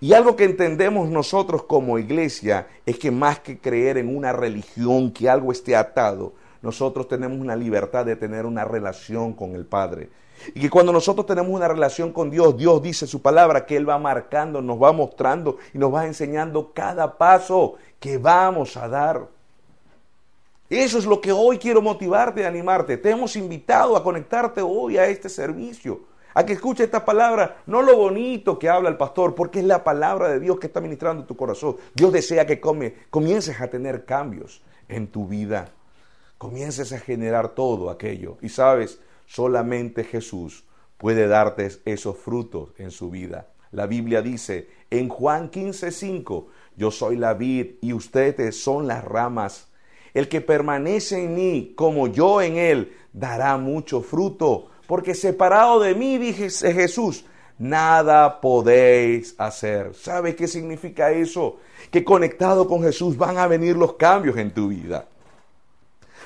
Y 0.00 0.12
algo 0.12 0.36
que 0.36 0.44
entendemos 0.44 1.08
nosotros 1.08 1.62
como 1.64 1.98
iglesia 1.98 2.68
es 2.84 2.98
que 2.98 3.10
más 3.10 3.40
que 3.40 3.58
creer 3.58 3.96
en 3.96 4.14
una 4.14 4.32
religión, 4.32 5.10
que 5.12 5.30
algo 5.30 5.50
esté 5.50 5.76
atado, 5.76 6.34
nosotros 6.62 7.08
tenemos 7.08 7.38
una 7.40 7.56
libertad 7.56 8.04
de 8.04 8.16
tener 8.16 8.44
una 8.44 8.64
relación 8.64 9.32
con 9.32 9.54
el 9.54 9.64
Padre. 9.64 10.10
Y 10.54 10.60
que 10.60 10.70
cuando 10.70 10.92
nosotros 10.92 11.26
tenemos 11.26 11.50
una 11.52 11.68
relación 11.68 12.12
con 12.12 12.30
Dios, 12.30 12.56
Dios 12.56 12.82
dice 12.82 13.06
su 13.06 13.22
palabra 13.22 13.66
que 13.66 13.76
Él 13.76 13.88
va 13.88 13.98
marcando, 13.98 14.62
nos 14.62 14.82
va 14.82 14.92
mostrando 14.92 15.58
y 15.74 15.78
nos 15.78 15.94
va 15.94 16.06
enseñando 16.06 16.72
cada 16.72 17.16
paso 17.16 17.74
que 18.00 18.18
vamos 18.18 18.76
a 18.76 18.88
dar. 18.88 19.28
Eso 20.70 20.98
es 20.98 21.06
lo 21.06 21.20
que 21.20 21.32
hoy 21.32 21.58
quiero 21.58 21.80
motivarte 21.80 22.42
y 22.42 22.44
animarte. 22.44 22.98
Te 22.98 23.10
hemos 23.10 23.36
invitado 23.36 23.96
a 23.96 24.02
conectarte 24.02 24.60
hoy 24.60 24.98
a 24.98 25.06
este 25.06 25.28
servicio 25.28 26.00
a 26.38 26.46
que 26.46 26.52
escuche 26.52 26.84
esta 26.84 27.04
palabra, 27.04 27.62
no 27.66 27.82
lo 27.82 27.96
bonito 27.96 28.60
que 28.60 28.68
habla 28.68 28.88
el 28.88 28.96
pastor, 28.96 29.34
porque 29.34 29.58
es 29.58 29.64
la 29.64 29.82
palabra 29.82 30.28
de 30.28 30.38
Dios 30.38 30.60
que 30.60 30.68
está 30.68 30.80
ministrando 30.80 31.24
tu 31.24 31.36
corazón. 31.36 31.76
Dios 31.94 32.12
desea 32.12 32.46
que 32.46 32.60
come, 32.60 32.94
comiences 33.10 33.60
a 33.60 33.68
tener 33.68 34.04
cambios 34.04 34.62
en 34.88 35.08
tu 35.08 35.26
vida, 35.26 35.68
comiences 36.36 36.92
a 36.92 37.00
generar 37.00 37.48
todo 37.48 37.90
aquello. 37.90 38.36
Y 38.40 38.50
sabes, 38.50 39.00
solamente 39.28 40.02
Jesús 40.02 40.64
puede 40.96 41.28
darte 41.28 41.70
esos 41.84 42.16
frutos 42.16 42.70
en 42.78 42.90
su 42.90 43.10
vida. 43.10 43.46
La 43.70 43.86
Biblia 43.86 44.20
dice 44.20 44.68
en 44.90 45.08
Juan 45.08 45.50
15:5, 45.50 46.46
yo 46.76 46.90
soy 46.90 47.16
la 47.16 47.34
vid 47.34 47.76
y 47.80 47.92
ustedes 47.92 48.60
son 48.60 48.88
las 48.88 49.04
ramas. 49.04 49.68
El 50.14 50.28
que 50.28 50.40
permanece 50.40 51.22
en 51.22 51.36
mí 51.36 51.74
como 51.76 52.08
yo 52.08 52.42
en 52.42 52.56
él 52.56 52.96
dará 53.12 53.56
mucho 53.56 54.00
fruto 54.00 54.70
porque 54.88 55.14
separado 55.14 55.80
de 55.80 55.94
mí, 55.94 56.16
dije 56.16 56.48
Jesús, 56.48 57.26
nada 57.58 58.40
podéis 58.40 59.34
hacer. 59.36 59.94
¿Sabe 59.94 60.34
qué 60.34 60.48
significa 60.48 61.10
eso? 61.10 61.58
Que 61.90 62.02
conectado 62.02 62.66
con 62.66 62.82
Jesús 62.82 63.18
van 63.18 63.36
a 63.36 63.46
venir 63.46 63.76
los 63.76 63.96
cambios 63.96 64.38
en 64.38 64.50
tu 64.50 64.68
vida. 64.68 65.06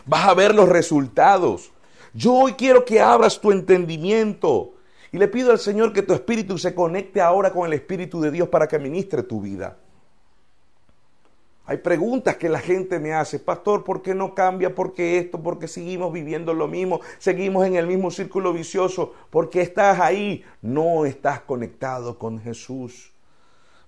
Vas 0.07 0.29
a 0.29 0.35
ver 0.35 0.55
los 0.55 0.69
resultados. 0.69 1.73
Yo 2.15 2.35
hoy 2.35 2.53
quiero 2.53 2.85
que 2.85 3.01
abras 3.01 3.41
tu 3.41 3.51
entendimiento 3.51 4.75
y 5.13 5.19
le 5.19 5.29
pido 5.29 5.51
al 5.51 5.59
Señor 5.59 5.93
que 5.93 6.03
tu 6.03 6.13
espíritu 6.13 6.59
se 6.59 6.75
conecte 6.75 7.21
ahora 7.21 7.53
con 7.53 7.67
el 7.67 7.73
Espíritu 7.73 8.21
de 8.21 8.31
Dios 8.31 8.49
para 8.49 8.69
que 8.69 8.79
ministre 8.79 9.23
tu 9.23 9.41
vida. 9.41 9.79
Hay 11.65 11.79
preguntas 11.79 12.37
que 12.37 12.49
la 12.49 12.59
gente 12.59 12.99
me 12.99 13.15
hace, 13.15 13.39
pastor, 13.39 13.85
¿por 13.85 14.03
qué 14.03 14.15
no 14.15 14.35
cambia? 14.35 14.75
¿Por 14.75 14.93
qué 14.93 15.19
esto? 15.19 15.41
¿Por 15.41 15.59
qué 15.59 15.69
seguimos 15.69 16.13
viviendo 16.13 16.53
lo 16.53 16.67
mismo? 16.67 17.01
Seguimos 17.19 17.67
en 17.67 17.77
el 17.77 17.87
mismo 17.87 18.11
círculo 18.11 18.53
vicioso. 18.53 19.15
¿Por 19.31 19.49
qué 19.49 19.63
estás 19.63 20.01
ahí? 20.01 20.45
No 20.61 21.07
estás 21.07 21.41
conectado 21.41 22.19
con 22.19 22.41
Jesús. 22.41 23.13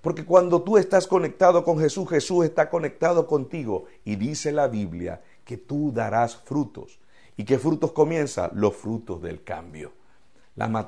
Porque 0.00 0.24
cuando 0.24 0.62
tú 0.62 0.78
estás 0.78 1.06
conectado 1.06 1.64
con 1.64 1.78
Jesús, 1.78 2.08
Jesús 2.08 2.44
está 2.44 2.70
conectado 2.70 3.26
contigo. 3.26 3.87
Y 4.04 4.16
dice 4.16 4.52
la 4.52 4.68
Biblia 4.68 5.20
que 5.44 5.56
tú 5.56 5.90
darás 5.92 6.37
frutos. 6.37 6.98
¿Y 7.37 7.44
qué 7.44 7.59
frutos 7.59 7.92
comienza? 7.92 8.51
Los 8.55 8.77
frutos 8.77 9.20
del 9.23 9.42
cambio. 9.42 9.92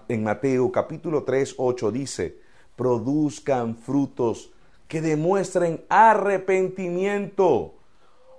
en 0.09 0.23
Mateo 0.23 0.71
capítulo 0.71 1.25
3, 1.25 1.55
8 1.59 1.91
dice, 1.91 2.39
produzcan 2.77 3.77
frutos 3.77 4.53
que 4.87 5.01
demuestren 5.01 5.85
arrepentimiento. 5.89 7.75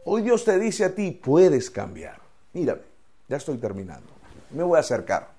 Hoy 0.06 0.22
Dios 0.22 0.46
te 0.46 0.58
dice 0.58 0.86
a 0.86 0.96
ti, 0.96 1.12
puedes 1.12 1.70
cambiar. 1.70 2.22
Mírame, 2.54 2.84
ya 3.28 3.38
estoy 3.38 3.58
terminando. 3.58 4.08
Me 4.52 4.64
voy 4.64 4.78
a 4.78 4.80
acercar. 4.80 5.32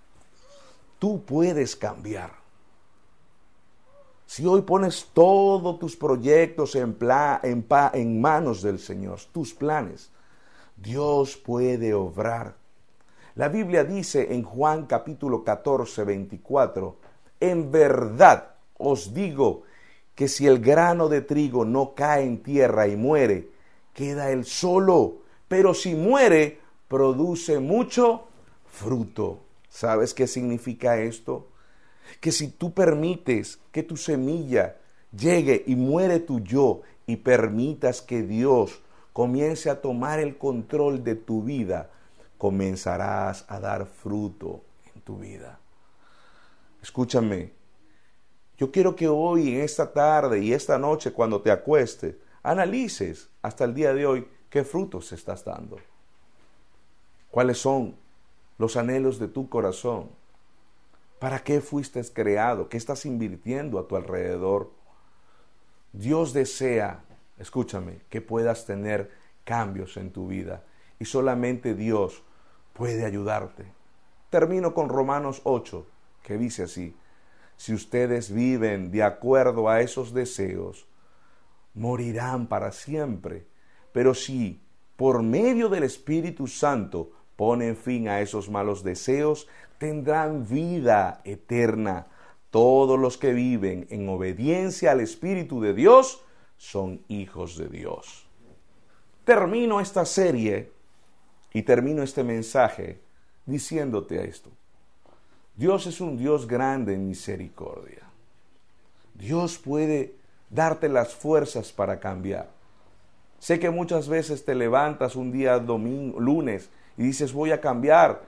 Tú 0.99 1.23
puedes 1.25 1.75
cambiar. 1.75 2.33
Si 4.27 4.45
hoy 4.45 4.61
pones 4.61 5.07
todos 5.15 5.79
tus 5.79 5.97
proyectos 5.97 6.75
en, 6.75 6.99
en, 7.43 7.67
en 7.95 8.21
manos 8.21 8.61
del 8.61 8.79
Señor, 8.79 9.19
tus 9.33 9.55
planes, 9.55 10.11
Dios 10.83 11.37
puede 11.37 11.95
obrar. 11.95 12.57
La 13.35 13.49
Biblia 13.49 13.85
dice 13.85 14.35
en 14.35 14.43
Juan 14.43 14.87
capítulo 14.87 15.45
14, 15.45 16.05
24, 16.05 16.97
en 17.41 17.71
verdad 17.71 18.55
os 18.77 19.15
digo 19.15 19.63
que 20.15 20.29
si 20.29 20.47
el 20.47 20.59
grano 20.59 21.09
de 21.09 21.21
trigo 21.21 21.65
no 21.65 21.95
cae 21.95 22.25
en 22.25 22.43
tierra 22.43 22.89
y 22.89 22.97
muere, 22.97 23.51
queda 23.95 24.31
él 24.31 24.45
solo, 24.45 25.19
pero 25.47 25.75
si 25.75 25.95
muere, 25.95 26.61
produce 26.89 27.61
mucho 27.61 28.27
fruto. 28.67 29.41
¿Sabes 29.69 30.15
qué 30.15 30.27
significa 30.27 30.99
esto? 30.99 31.49
que 32.21 32.33
si 32.33 32.49
tú 32.49 32.73
permites 32.73 33.59
que 33.73 33.83
tu 33.83 33.97
semilla 33.97 34.77
llegue 35.17 35.65
y 35.67 35.77
muere 35.77 36.21
tu 36.21 36.41
yo 36.41 36.83
y 37.07 37.17
permitas 37.17 38.03
que 38.03 38.23
Dios 38.23 38.81
comience 39.19 39.69
a 39.69 39.81
tomar 39.81 40.21
el 40.21 40.39
control 40.39 41.03
de 41.03 41.17
tu 41.17 41.43
vida, 41.43 41.91
comenzarás 42.39 43.45
a 43.49 43.59
dar 43.59 43.85
fruto 43.85 44.63
en 44.95 45.01
tu 45.01 45.17
vida. 45.19 45.59
Escúchame, 46.81 47.53
yo 48.57 48.71
quiero 48.71 48.95
que 48.95 49.09
hoy, 49.09 49.57
en 49.57 49.63
esta 49.63 49.93
tarde 49.93 50.39
y 50.39 50.53
esta 50.53 50.79
noche, 50.79 51.11
cuando 51.11 51.43
te 51.43 51.51
acuestes, 51.51 52.15
analices 52.45 53.29
hasta 53.43 53.65
el 53.65 53.75
día 53.75 53.93
de 53.93 54.07
hoy 54.07 54.29
qué 54.51 54.63
frutos 54.63 55.11
estás 55.11 55.45
dando. 55.45 55.79
¿Cuáles 57.33 57.59
son 57.59 57.97
los 58.57 58.77
anhelos 58.77 59.19
de 59.19 59.27
tu 59.27 59.49
corazón? 59.49 60.11
¿Para 61.19 61.41
qué 61.41 61.61
fuiste 61.61 62.01
creado? 62.13 62.69
¿Qué 62.69 62.77
estás 62.77 63.05
invirtiendo 63.05 63.81
a 63.81 63.89
tu 63.89 63.97
alrededor? 63.97 64.71
Dios 65.93 66.33
desea, 66.33 67.03
escúchame, 67.39 68.01
que 68.09 68.21
puedas 68.21 68.67
tener 68.67 69.11
cambios 69.45 69.97
en 69.97 70.11
tu 70.11 70.29
vida 70.29 70.65
y 70.99 71.05
solamente 71.05 71.75
Dios 71.75 72.23
puede 72.73 73.05
ayudarte. 73.05 73.65
Termino 74.31 74.75
con 74.75 74.89
Romanos 74.89 75.41
8, 75.45 75.87
que 76.23 76.37
dice 76.37 76.65
así, 76.65 76.95
si 77.57 77.75
ustedes 77.75 78.33
viven 78.33 78.91
de 78.91 79.03
acuerdo 79.03 79.69
a 79.69 79.81
esos 79.81 80.13
deseos, 80.13 80.87
morirán 81.75 82.47
para 82.47 82.73
siempre. 82.73 83.47
Pero 83.93 84.15
si 84.15 84.63
por 84.97 85.23
medio 85.23 85.69
del 85.69 85.83
Espíritu 85.83 86.47
Santo 86.47 87.11
ponen 87.37 87.77
fin 87.77 88.09
a 88.09 88.21
esos 88.21 88.51
malos 88.51 88.83
deseos, 88.83 89.49
tendrán 89.79 90.47
vida 90.47 91.21
eterna. 91.25 92.07
Todos 92.51 92.99
los 92.99 93.19
que 93.19 93.33
viven 93.33 93.87
en 93.91 94.09
obediencia 94.09 94.93
al 94.93 95.01
Espíritu 95.01 95.61
de 95.61 95.75
Dios 95.75 96.25
son 96.59 97.01
hijos 97.09 97.57
de 97.57 97.69
Dios. 97.69 98.27
Termino 99.25 99.81
esta 99.81 100.05
serie 100.05 100.71
y 101.53 101.63
termino 101.63 102.03
este 102.03 102.25
mensaje 102.25 103.01
diciéndote 103.47 104.29
esto. 104.29 104.51
Dios 105.57 105.87
es 105.87 106.01
un 106.01 106.19
Dios 106.19 106.47
grande 106.47 106.95
en 106.95 107.09
misericordia. 107.09 108.03
Dios 109.15 109.59
puede 109.59 110.15
darte 110.51 110.89
las 110.89 111.15
fuerzas 111.15 111.73
para 111.73 111.99
cambiar. 111.99 112.49
Sé 113.39 113.59
que 113.59 113.71
muchas 113.71 114.09
veces 114.09 114.45
te 114.45 114.55
levantas 114.55 115.17
un 115.17 115.33
día 115.33 115.59
domingo, 115.59 116.21
lunes 116.21 116.71
y 116.97 117.05
dices 117.05 117.33
voy 117.33 117.53
a 117.53 117.61
cambiar, 117.61 118.23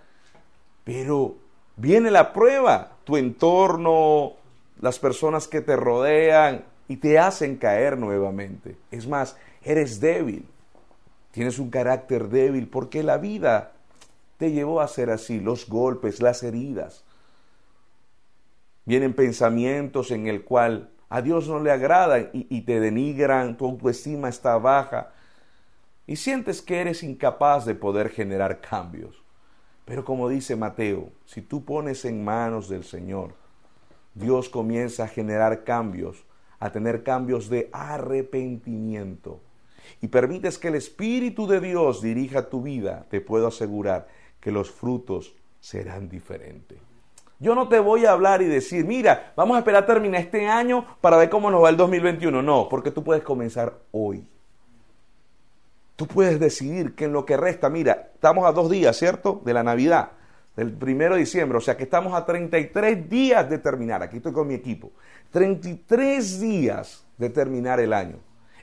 pero 0.84 1.36
viene 1.76 2.10
la 2.10 2.32
prueba, 2.32 2.92
tu 3.04 3.16
entorno, 3.16 4.34
las 4.80 4.98
personas 4.98 5.48
que 5.48 5.60
te 5.60 5.76
rodean 5.76 6.64
y 6.90 6.96
te 6.96 7.20
hacen 7.20 7.57
caer 7.57 7.96
nuevamente. 7.96 8.76
Es 8.90 9.07
más, 9.07 9.37
eres 9.62 10.00
débil, 10.00 10.44
tienes 11.31 11.61
un 11.61 11.70
carácter 11.70 12.29
débil 12.29 12.66
porque 12.66 13.05
la 13.05 13.16
vida 13.16 13.74
te 14.38 14.50
llevó 14.50 14.81
a 14.81 14.88
ser 14.88 15.11
así, 15.11 15.38
los 15.38 15.68
golpes, 15.68 16.20
las 16.20 16.42
heridas. 16.42 17.05
Vienen 18.87 19.14
pensamientos 19.14 20.11
en 20.11 20.26
el 20.26 20.42
cual 20.42 20.90
a 21.09 21.22
Dios 21.22 21.46
no 21.46 21.61
le 21.61 21.70
agradan 21.70 22.29
y, 22.33 22.48
y 22.50 22.62
te 22.62 22.81
denigran, 22.81 23.57
tu 23.57 23.66
autoestima 23.66 24.29
está 24.29 24.59
baja 24.59 25.12
y 26.09 26.16
sientes 26.16 26.61
que 26.61 26.81
eres 26.81 27.05
incapaz 27.05 27.66
de 27.66 27.76
poder 27.76 28.09
generar 28.09 28.61
cambios. 28.61 29.22
Pero 29.85 30.05
como 30.05 30.29
dice 30.29 30.57
Mateo, 30.57 31.12
si 31.24 31.40
tú 31.40 31.64
pones 31.64 32.05
en 32.05 32.24
manos 32.24 32.68
del 32.68 32.83
Señor, 32.83 33.35
Dios 34.12 34.48
comienza 34.48 35.05
a 35.05 35.09
generar 35.09 35.62
cambios, 35.62 36.24
a 36.61 36.70
tener 36.70 37.03
cambios 37.03 37.49
de 37.49 37.70
arrepentimiento. 37.73 39.40
Y 40.01 40.09
permites 40.09 40.59
que 40.59 40.68
el 40.68 40.77
Espíritu 40.77 41.46
de 41.46 41.61
Dios 41.61 42.01
dirija 42.01 42.49
tu 42.49 42.62
vida, 42.62 43.07
te 43.11 43.20
puedo 43.20 43.49
asegurar 43.49 44.07
que 44.40 44.53
los 44.53 44.70
frutos 44.70 45.35
serán 45.59 46.09
diferentes. 46.09 46.79
Yo 47.38 47.55
no 47.55 47.68
te 47.68 47.79
voy 47.81 48.05
a 48.05 48.12
hablar 48.12 48.42
y 48.42 48.46
decir, 48.46 48.85
mira, 48.85 49.33
vamos 49.35 49.57
a 49.57 49.61
esperar 49.61 49.85
a 49.85 49.87
terminar 49.87 50.20
este 50.20 50.46
año 50.46 50.85
para 51.01 51.16
ver 51.16 51.31
cómo 51.31 51.51
nos 51.51 51.64
va 51.64 51.70
el 51.70 51.77
2021. 51.79 52.42
No, 52.42 52.68
porque 52.68 52.90
tú 52.90 53.03
puedes 53.03 53.23
comenzar 53.23 53.79
hoy. 53.92 54.27
Tú 55.96 56.07
puedes 56.07 56.38
decidir 56.38 56.94
que 56.94 57.07
en 57.07 57.12
lo 57.14 57.25
que 57.25 57.38
resta, 57.38 57.70
mira, 57.70 58.11
estamos 58.14 58.46
a 58.46 58.53
dos 58.53 58.70
días, 58.70 58.96
¿cierto? 58.96 59.40
De 59.44 59.55
la 59.55 59.62
Navidad, 59.62 60.12
del 60.61 60.73
primero 60.75 61.14
de 61.14 61.20
diciembre, 61.20 61.57
o 61.57 61.61
sea 61.62 61.75
que 61.75 61.85
estamos 61.85 62.12
a 62.12 62.27
33 62.27 63.09
días 63.09 63.49
de 63.49 63.57
terminar. 63.57 64.03
Aquí 64.03 64.18
estoy 64.18 64.35
con 64.35 64.46
mi 64.46 64.53
equipo. 64.53 64.90
33 65.33 66.38
días 66.38 67.03
de 67.16 67.31
terminar 67.31 67.81
el 67.81 67.94
año. 67.94 68.16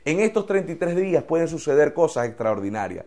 En 0.04 0.20
estos 0.20 0.46
33 0.46 0.94
días 0.94 1.24
pueden 1.24 1.48
suceder 1.48 1.92
cosas 1.92 2.28
extraordinarias. 2.28 3.04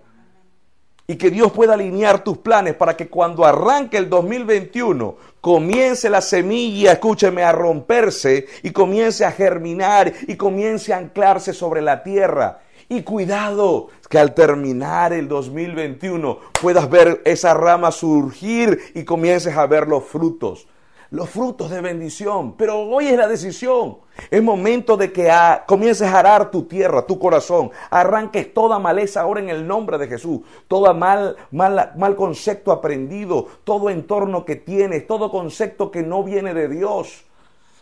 Y 1.08 1.16
que 1.16 1.32
Dios 1.32 1.54
pueda 1.54 1.76
alinear 1.76 2.22
tus 2.22 2.40
planes 2.40 2.76
para 2.76 2.98
que 2.98 3.08
cuando 3.08 3.46
arranque 3.46 3.96
el 3.96 4.10
2021 4.10 5.16
comience 5.40 6.10
la 6.10 6.20
semilla, 6.20 6.92
escúcheme, 6.92 7.44
a 7.44 7.54
romperse 7.54 8.46
y 8.62 8.72
comience 8.72 9.24
a 9.24 9.32
germinar 9.32 10.12
y 10.28 10.36
comience 10.36 10.94
a 10.94 10.98
anclarse 10.98 11.54
sobre 11.54 11.82
la 11.82 12.04
tierra 12.04 12.60
y 12.92 13.04
cuidado, 13.04 13.88
que 14.10 14.20
al 14.20 14.34
terminar 14.34 15.14
el 15.14 15.30
2021 15.30 16.40
puedas 16.62 16.90
ver 16.90 17.22
esa 17.24 17.54
rama 17.54 17.90
surgir 17.90 18.92
y 18.94 19.06
comiences 19.06 19.56
a 19.56 19.66
ver 19.66 19.88
los 19.88 20.04
frutos. 20.04 20.68
Los 21.10 21.30
frutos 21.30 21.70
de 21.70 21.80
bendición. 21.80 22.58
Pero 22.58 22.82
hoy 22.82 23.08
es 23.08 23.18
la 23.18 23.30
decisión. 23.30 24.00
Es 24.30 24.44
momento 24.44 24.98
de 24.98 25.14
que 25.14 25.32
comiences 25.68 26.10
a 26.10 26.20
arar 26.20 26.52
tu 26.52 26.64
tierra, 26.64 27.08
tu 27.08 27.18
corazón. 27.18 27.72
Arranques 27.90 28.54
toda 28.54 28.78
maleza 28.78 29.22
ahora 29.22 29.40
en 29.40 29.48
el 29.48 29.66
nombre 29.66 29.98
de 29.98 30.08
Jesús. 30.08 30.42
Todo 30.68 30.94
mal, 30.94 31.38
mal, 31.52 31.94
mal 31.96 32.18
concepto 32.18 32.74
aprendido. 32.74 33.48
Todo 33.64 33.90
entorno 33.90 34.44
que 34.44 34.58
tienes. 34.58 35.08
Todo 35.08 35.32
concepto 35.32 35.92
que 35.92 36.04
no 36.04 36.26
viene 36.26 36.54
de 36.54 36.68
Dios 36.68 37.24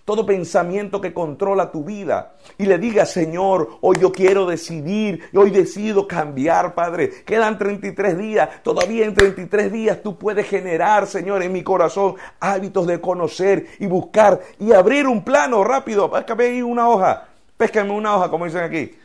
todo 0.10 0.26
pensamiento 0.26 1.00
que 1.00 1.14
controla 1.14 1.72
tu 1.72 1.84
vida 1.84 2.34
y 2.58 2.66
le 2.66 2.80
diga, 2.80 3.06
Señor, 3.06 3.78
hoy 3.82 3.98
yo 4.02 4.12
quiero 4.12 4.48
decidir, 4.48 5.30
hoy 5.36 5.52
decido 5.52 6.08
cambiar, 6.08 6.74
Padre. 6.74 7.24
Quedan 7.24 7.60
33 7.60 8.18
días, 8.18 8.64
todavía 8.64 9.06
en 9.06 9.14
33 9.14 9.72
días 9.72 10.02
tú 10.02 10.18
puedes 10.18 10.48
generar, 10.48 11.06
Señor, 11.06 11.44
en 11.44 11.54
mi 11.54 11.62
corazón 11.62 12.16
hábitos 12.40 12.88
de 12.88 13.00
conocer 13.00 13.68
y 13.78 13.86
buscar 13.86 14.42
y 14.58 14.74
abrir 14.74 15.06
un 15.06 15.24
plano 15.24 15.64
rápido. 15.64 16.10
Péscame 16.10 16.46
ahí 16.46 16.64
una 16.64 16.90
hoja, 16.90 17.28
péscame 17.56 17.92
una 17.92 18.16
hoja, 18.16 18.32
como 18.32 18.46
dicen 18.46 18.64
aquí. 18.64 18.98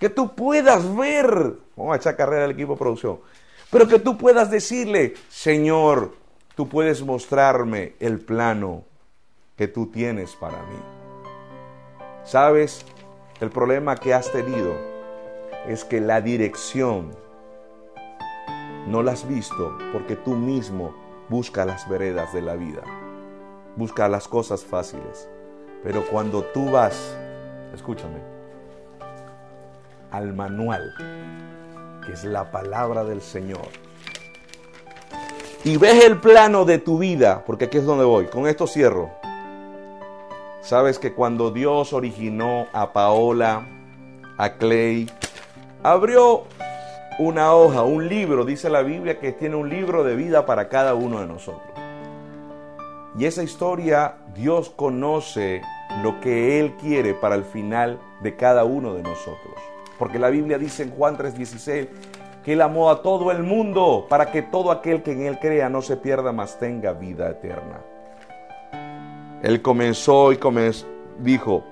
Que 0.00 0.08
tú 0.08 0.34
puedas 0.34 0.82
ver, 0.96 1.52
vamos 1.76 1.94
a 1.94 1.98
echar 1.98 2.16
carrera 2.16 2.46
al 2.46 2.50
equipo 2.50 2.72
de 2.72 2.78
producción, 2.80 3.20
pero 3.70 3.86
que 3.86 4.00
tú 4.00 4.18
puedas 4.18 4.50
decirle, 4.50 5.14
Señor, 5.28 6.16
tú 6.56 6.68
puedes 6.68 7.00
mostrarme 7.02 7.92
el 8.00 8.18
plano 8.18 8.87
que 9.58 9.66
tú 9.66 9.86
tienes 9.86 10.36
para 10.36 10.62
mí. 10.62 10.78
¿Sabes? 12.22 12.86
El 13.40 13.50
problema 13.50 13.96
que 13.96 14.14
has 14.14 14.30
tenido 14.30 14.72
es 15.66 15.84
que 15.84 16.00
la 16.00 16.20
dirección 16.20 17.10
no 18.86 19.02
la 19.02 19.12
has 19.12 19.26
visto 19.26 19.76
porque 19.92 20.14
tú 20.14 20.34
mismo 20.36 20.94
buscas 21.28 21.66
las 21.66 21.88
veredas 21.88 22.32
de 22.32 22.40
la 22.40 22.54
vida, 22.54 22.82
busca 23.76 24.08
las 24.08 24.28
cosas 24.28 24.64
fáciles. 24.64 25.28
Pero 25.82 26.06
cuando 26.06 26.44
tú 26.44 26.70
vas, 26.70 27.16
escúchame, 27.74 28.20
al 30.12 30.34
manual, 30.34 30.94
que 32.06 32.12
es 32.12 32.22
la 32.24 32.52
palabra 32.52 33.02
del 33.02 33.20
Señor, 33.20 33.68
y 35.64 35.76
ves 35.76 36.04
el 36.04 36.18
plano 36.18 36.64
de 36.64 36.78
tu 36.78 36.98
vida, 36.98 37.42
porque 37.44 37.64
aquí 37.64 37.78
es 37.78 37.84
donde 37.84 38.04
voy, 38.04 38.26
con 38.26 38.46
esto 38.46 38.66
cierro, 38.66 39.17
Sabes 40.68 40.98
que 40.98 41.14
cuando 41.14 41.50
Dios 41.50 41.94
originó 41.94 42.66
a 42.74 42.92
Paola, 42.92 43.66
a 44.36 44.52
Clay, 44.58 45.10
abrió 45.82 46.44
una 47.18 47.54
hoja, 47.54 47.84
un 47.84 48.06
libro, 48.06 48.44
dice 48.44 48.68
la 48.68 48.82
Biblia 48.82 49.18
que 49.18 49.32
tiene 49.32 49.56
un 49.56 49.70
libro 49.70 50.04
de 50.04 50.14
vida 50.14 50.44
para 50.44 50.68
cada 50.68 50.92
uno 50.92 51.20
de 51.20 51.26
nosotros. 51.26 51.72
Y 53.18 53.24
esa 53.24 53.42
historia 53.42 54.16
Dios 54.34 54.68
conoce 54.68 55.62
lo 56.02 56.20
que 56.20 56.60
Él 56.60 56.76
quiere 56.76 57.14
para 57.14 57.36
el 57.36 57.44
final 57.44 57.98
de 58.20 58.36
cada 58.36 58.64
uno 58.64 58.92
de 58.92 59.02
nosotros. 59.02 59.54
Porque 59.98 60.18
la 60.18 60.28
Biblia 60.28 60.58
dice 60.58 60.82
en 60.82 60.90
Juan 60.90 61.16
3:16 61.16 61.88
que 62.44 62.52
Él 62.52 62.60
amó 62.60 62.90
a 62.90 63.00
todo 63.00 63.30
el 63.30 63.42
mundo 63.42 64.04
para 64.06 64.30
que 64.30 64.42
todo 64.42 64.70
aquel 64.70 65.02
que 65.02 65.12
en 65.12 65.22
Él 65.22 65.38
crea 65.38 65.70
no 65.70 65.80
se 65.80 65.96
pierda, 65.96 66.30
mas 66.30 66.58
tenga 66.58 66.92
vida 66.92 67.30
eterna. 67.30 67.80
Él 69.42 69.62
comenzó 69.62 70.32
y 70.32 70.38
dijo, 71.20 71.64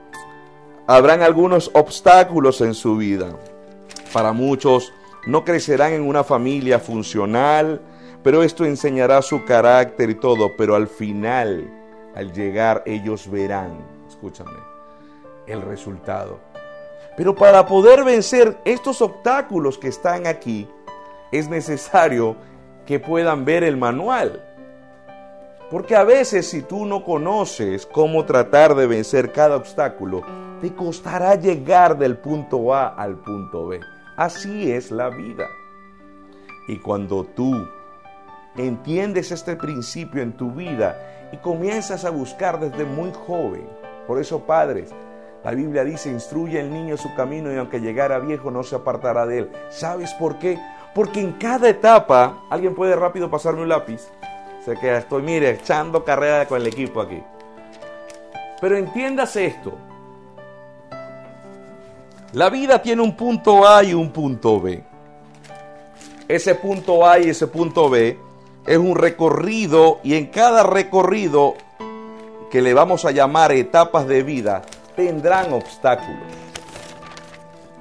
habrán 0.86 1.22
algunos 1.22 1.70
obstáculos 1.74 2.60
en 2.60 2.74
su 2.74 2.96
vida. 2.96 3.36
Para 4.12 4.32
muchos 4.32 4.92
no 5.26 5.44
crecerán 5.44 5.92
en 5.92 6.02
una 6.02 6.22
familia 6.22 6.78
funcional, 6.78 7.80
pero 8.22 8.42
esto 8.42 8.64
enseñará 8.64 9.20
su 9.22 9.44
carácter 9.44 10.10
y 10.10 10.14
todo, 10.14 10.56
pero 10.56 10.74
al 10.74 10.86
final 10.86 11.72
al 12.16 12.32
llegar 12.32 12.82
ellos 12.86 13.30
verán, 13.30 13.76
escúchame, 14.08 14.58
el 15.46 15.60
resultado. 15.60 16.38
Pero 17.16 17.34
para 17.34 17.66
poder 17.66 18.04
vencer 18.04 18.58
estos 18.64 19.02
obstáculos 19.02 19.76
que 19.76 19.88
están 19.88 20.26
aquí, 20.26 20.68
es 21.30 21.48
necesario 21.48 22.36
que 22.86 22.98
puedan 23.00 23.44
ver 23.44 23.64
el 23.64 23.76
manual. 23.76 24.42
Porque 25.70 25.96
a 25.96 26.04
veces 26.04 26.48
si 26.48 26.62
tú 26.62 26.86
no 26.86 27.02
conoces 27.04 27.86
cómo 27.86 28.24
tratar 28.24 28.76
de 28.76 28.86
vencer 28.86 29.32
cada 29.32 29.56
obstáculo, 29.56 30.22
te 30.60 30.72
costará 30.72 31.34
llegar 31.34 31.98
del 31.98 32.18
punto 32.18 32.72
A 32.72 32.88
al 32.88 33.16
punto 33.16 33.66
B. 33.66 33.80
Así 34.16 34.70
es 34.70 34.92
la 34.92 35.08
vida. 35.08 35.48
Y 36.68 36.78
cuando 36.78 37.24
tú 37.24 37.66
entiendes 38.56 39.32
este 39.32 39.56
principio 39.56 40.22
en 40.22 40.36
tu 40.36 40.52
vida 40.52 41.28
y 41.32 41.36
comienzas 41.38 42.04
a 42.04 42.10
buscar 42.10 42.60
desde 42.60 42.84
muy 42.84 43.12
joven, 43.12 43.68
por 44.06 44.20
eso 44.20 44.46
padres, 44.46 44.94
la 45.42 45.50
Biblia 45.50 45.82
dice, 45.82 46.10
instruye 46.10 46.60
al 46.60 46.70
niño 46.70 46.96
su 46.96 47.12
camino 47.14 47.52
y 47.52 47.56
aunque 47.56 47.80
llegara 47.80 48.20
viejo 48.20 48.52
no 48.52 48.62
se 48.62 48.76
apartará 48.76 49.26
de 49.26 49.38
él. 49.38 49.50
¿Sabes 49.68 50.14
por 50.14 50.38
qué? 50.38 50.58
Porque 50.94 51.20
en 51.20 51.32
cada 51.32 51.68
etapa, 51.68 52.44
alguien 52.50 52.74
puede 52.74 52.96
rápido 52.96 53.30
pasarme 53.30 53.62
un 53.62 53.68
lápiz, 53.68 54.08
que 54.74 54.96
estoy, 54.96 55.22
mire, 55.22 55.50
echando 55.50 56.04
carrera 56.04 56.46
con 56.46 56.60
el 56.60 56.66
equipo 56.66 57.00
aquí. 57.00 57.22
Pero 58.60 58.76
entiéndase 58.76 59.46
esto, 59.46 59.74
la 62.32 62.50
vida 62.50 62.82
tiene 62.82 63.02
un 63.02 63.16
punto 63.16 63.66
A 63.66 63.84
y 63.84 63.94
un 63.94 64.10
punto 64.10 64.60
B. 64.60 64.82
Ese 66.26 66.56
punto 66.56 67.06
A 67.06 67.20
y 67.20 67.28
ese 67.28 67.46
punto 67.46 67.88
B 67.88 68.18
es 68.66 68.78
un 68.78 68.96
recorrido 68.96 70.00
y 70.02 70.14
en 70.14 70.26
cada 70.26 70.64
recorrido 70.64 71.54
que 72.50 72.60
le 72.60 72.74
vamos 72.74 73.04
a 73.04 73.12
llamar 73.12 73.52
etapas 73.52 74.08
de 74.08 74.22
vida 74.22 74.62
tendrán 74.96 75.52
obstáculos. 75.52 76.20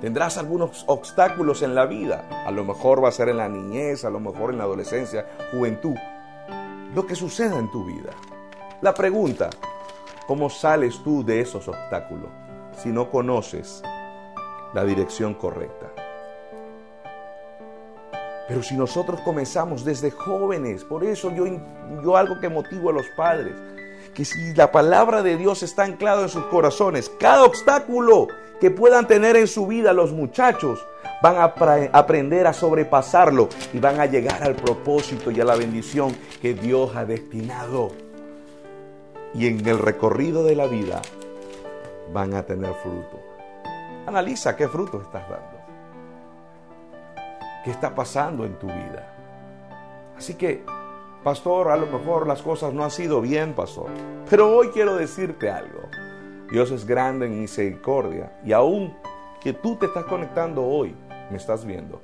Tendrás 0.02 0.38
algunos 0.38 0.84
obstáculos 0.88 1.63
en 1.63 1.74
la 1.74 1.86
vida. 1.86 2.43
A 2.45 2.52
lo 2.52 2.63
mejor 2.63 3.04
va 3.04 3.10
a 3.10 3.12
ser 3.12 3.30
en 3.30 3.38
la 3.38 3.50
niñez, 3.50 4.06
a 4.06 4.10
lo 4.10 4.19
mejor 4.19 4.52
en 4.52 4.60
la 4.60 4.65
adolescencia, 4.65 5.26
juventud. 5.52 5.95
Lo 6.95 7.05
que 7.05 7.13
suceda 7.13 7.60
en 7.60 7.69
tu 7.69 7.86
vida. 7.86 8.12
La 8.81 8.93
pregunta, 8.93 9.49
¿cómo 10.25 10.49
sales 10.49 11.03
tú 11.03 11.23
de 11.23 11.41
esos 11.41 11.67
obstáculos 11.67 12.29
si 12.81 12.89
no 12.89 13.12
conoces 13.12 13.84
la 14.75 14.84
dirección 14.84 15.34
correcta. 15.34 15.91
Pero 18.47 18.62
si 18.62 18.75
nosotros 18.75 19.21
comenzamos 19.21 19.86
desde 19.86 20.12
jóvenes, 20.12 20.84
por 20.84 21.03
eso 21.03 21.31
yo, 21.31 21.45
yo 22.03 22.17
algo 22.17 22.39
que 22.39 22.49
motivo 22.49 22.89
a 22.89 22.93
los 22.93 23.05
padres, 23.15 23.55
que 24.13 24.25
si 24.25 24.53
la 24.53 24.71
palabra 24.71 25.23
de 25.23 25.38
Dios 25.38 25.63
está 25.63 25.84
anclada 25.84 26.23
en 26.23 26.29
sus 26.29 26.45
corazones, 26.47 27.10
cada 27.19 27.43
obstáculo 27.43 28.27
que 28.60 28.69
puedan 28.69 29.08
tener 29.08 29.36
en 29.38 29.47
su 29.47 29.65
vida 29.65 29.93
los 29.93 30.12
muchachos 30.12 30.86
van 31.21 31.38
a 31.38 31.54
aprender 31.93 32.47
a 32.47 32.54
sobrepasarlo 32.54 33.49
y 33.73 33.80
van 33.80 33.99
a 33.99 34.06
llegar 34.06 34.43
al 34.43 34.56
propósito 34.56 35.32
y 35.32 35.39
a 35.39 35.45
la 35.45 35.56
bendición 35.56 36.15
que 36.41 36.54
Dios 36.54 36.95
ha 36.95 37.06
destinado. 37.06 37.91
Y 39.34 39.47
en 39.47 39.67
el 39.67 39.80
recorrido 39.80 40.43
de 40.43 40.56
la 40.56 40.67
vida 40.67 41.01
van 42.13 42.34
a 42.34 42.43
tener 42.43 42.73
fruto. 42.75 43.19
Analiza 44.06 44.56
qué 44.56 44.67
frutos 44.67 45.04
estás 45.04 45.28
dando. 45.30 45.56
¿Qué 47.63 47.71
está 47.71 47.95
pasando 47.95 48.45
en 48.45 48.54
tu 48.60 48.67
vida? 48.67 49.12
Así 50.15 50.36
que, 50.36 50.63
pastor, 51.23 51.71
a 51.71 51.78
lo 51.78 51.88
mejor 51.88 52.28
las 52.28 52.41
cosas 52.41 52.73
no 52.73 52.84
han 52.84 52.91
sido 52.91 53.21
bien, 53.21 53.54
pastor. 53.54 53.88
Pero 54.30 54.56
hoy 54.56 54.69
quiero 54.69 54.95
decirte 54.95 55.49
algo. 55.49 55.82
Dios 56.51 56.69
es 56.71 56.86
grande 56.86 57.25
en 57.25 57.41
misericordia. 57.41 58.39
Y 58.45 58.54
aún 58.54 58.95
que 59.41 59.54
tú 59.54 59.75
te 59.75 59.88
estás 59.88 60.06
conectando 60.06 60.63
hoy, 60.63 60.95
me 61.29 61.38
estás 61.38 61.65
viendo, 61.65 62.01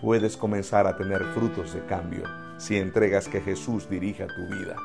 puedes 0.00 0.36
comenzar 0.36 0.86
a 0.86 0.96
tener 0.96 1.22
frutos 1.34 1.74
de 1.74 1.84
cambio 1.86 2.24
si 2.58 2.76
entregas 2.76 3.28
que 3.28 3.40
Jesús 3.40 3.88
dirija 3.88 4.26
tu 4.26 4.54
vida. 4.54 4.76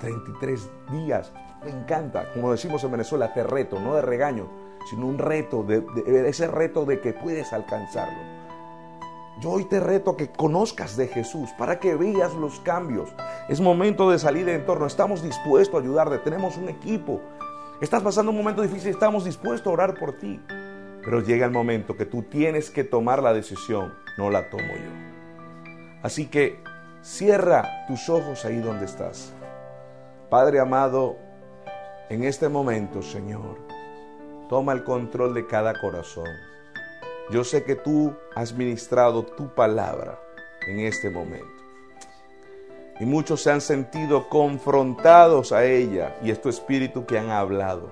33 0.00 0.70
días, 0.90 1.32
me 1.64 1.70
encanta. 1.70 2.32
Como 2.32 2.52
decimos 2.52 2.84
en 2.84 2.92
Venezuela, 2.92 3.32
te 3.32 3.42
reto, 3.42 3.80
no 3.80 3.94
de 3.94 4.02
regaño 4.02 4.66
sino 4.86 5.06
un 5.06 5.18
reto, 5.18 5.64
de, 5.64 5.84
ese 6.28 6.46
reto 6.46 6.84
de 6.84 7.00
que 7.00 7.12
puedes 7.12 7.52
alcanzarlo. 7.52 8.36
Yo 9.40 9.50
hoy 9.50 9.64
te 9.64 9.80
reto 9.80 10.16
que 10.16 10.30
conozcas 10.30 10.96
de 10.96 11.08
Jesús 11.08 11.50
para 11.58 11.78
que 11.78 11.94
veas 11.94 12.32
los 12.34 12.60
cambios. 12.60 13.10
Es 13.48 13.60
momento 13.60 14.10
de 14.10 14.18
salir 14.18 14.46
de 14.46 14.54
entorno. 14.54 14.86
Estamos 14.86 15.22
dispuestos 15.22 15.78
a 15.78 15.82
ayudarte. 15.82 16.18
Tenemos 16.18 16.56
un 16.56 16.70
equipo. 16.70 17.20
Estás 17.80 18.02
pasando 18.02 18.30
un 18.30 18.38
momento 18.38 18.62
difícil. 18.62 18.90
Estamos 18.90 19.24
dispuestos 19.24 19.66
a 19.66 19.74
orar 19.74 19.98
por 19.98 20.14
ti. 20.14 20.40
Pero 21.06 21.22
llega 21.22 21.46
el 21.46 21.52
momento 21.52 21.96
que 21.96 22.04
tú 22.04 22.22
tienes 22.24 22.70
que 22.70 22.84
tomar 22.84 23.22
la 23.22 23.32
decisión. 23.32 23.94
No 24.18 24.28
la 24.28 24.50
tomo 24.50 24.74
yo. 24.74 25.72
Así 26.02 26.26
que 26.26 26.58
cierra 27.00 27.86
tus 27.86 28.10
ojos 28.10 28.44
ahí 28.44 28.58
donde 28.58 28.84
estás. 28.84 29.32
Padre 30.28 30.60
amado, 30.60 31.16
en 32.10 32.24
este 32.24 32.50
momento, 32.50 33.00
Señor, 33.00 33.66
Toma 34.48 34.72
el 34.74 34.84
control 34.84 35.34
de 35.34 35.44
cada 35.44 35.74
corazón. 35.80 36.28
Yo 37.30 37.42
sé 37.42 37.64
que 37.64 37.74
tú 37.74 38.14
has 38.36 38.52
ministrado 38.52 39.24
tu 39.24 39.52
palabra 39.52 40.20
en 40.68 40.78
este 40.78 41.10
momento. 41.10 41.48
Y 43.00 43.04
muchos 43.04 43.42
se 43.42 43.50
han 43.50 43.60
sentido 43.60 44.28
confrontados 44.28 45.50
a 45.50 45.64
ella 45.64 46.16
y 46.22 46.30
es 46.30 46.40
tu 46.40 46.48
espíritu 46.48 47.06
que 47.06 47.18
han 47.18 47.30
hablado. 47.30 47.90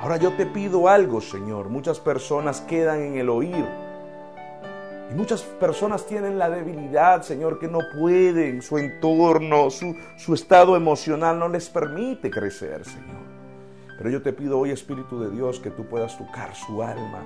Ahora 0.00 0.16
yo 0.16 0.32
te 0.32 0.46
pido 0.46 0.88
algo, 0.88 1.20
Señor. 1.20 1.68
Muchas 1.68 2.00
personas 2.00 2.60
quedan 2.62 3.00
en 3.00 3.16
el 3.16 3.28
oír. 3.28 3.64
Y 5.10 5.14
muchas 5.14 5.42
personas 5.42 6.06
tienen 6.06 6.38
la 6.38 6.48
debilidad, 6.50 7.22
Señor, 7.22 7.58
que 7.58 7.68
no 7.68 7.78
pueden, 7.98 8.62
su 8.62 8.78
entorno, 8.78 9.70
su, 9.70 9.94
su 10.16 10.34
estado 10.34 10.76
emocional 10.76 11.38
no 11.38 11.48
les 11.48 11.68
permite 11.68 12.30
crecer, 12.30 12.84
Señor. 12.84 13.22
Pero 13.98 14.10
yo 14.10 14.22
te 14.22 14.32
pido 14.32 14.58
hoy, 14.58 14.70
Espíritu 14.70 15.20
de 15.20 15.30
Dios, 15.30 15.60
que 15.60 15.70
tú 15.70 15.84
puedas 15.84 16.18
tocar 16.18 16.54
su 16.54 16.82
alma 16.82 17.22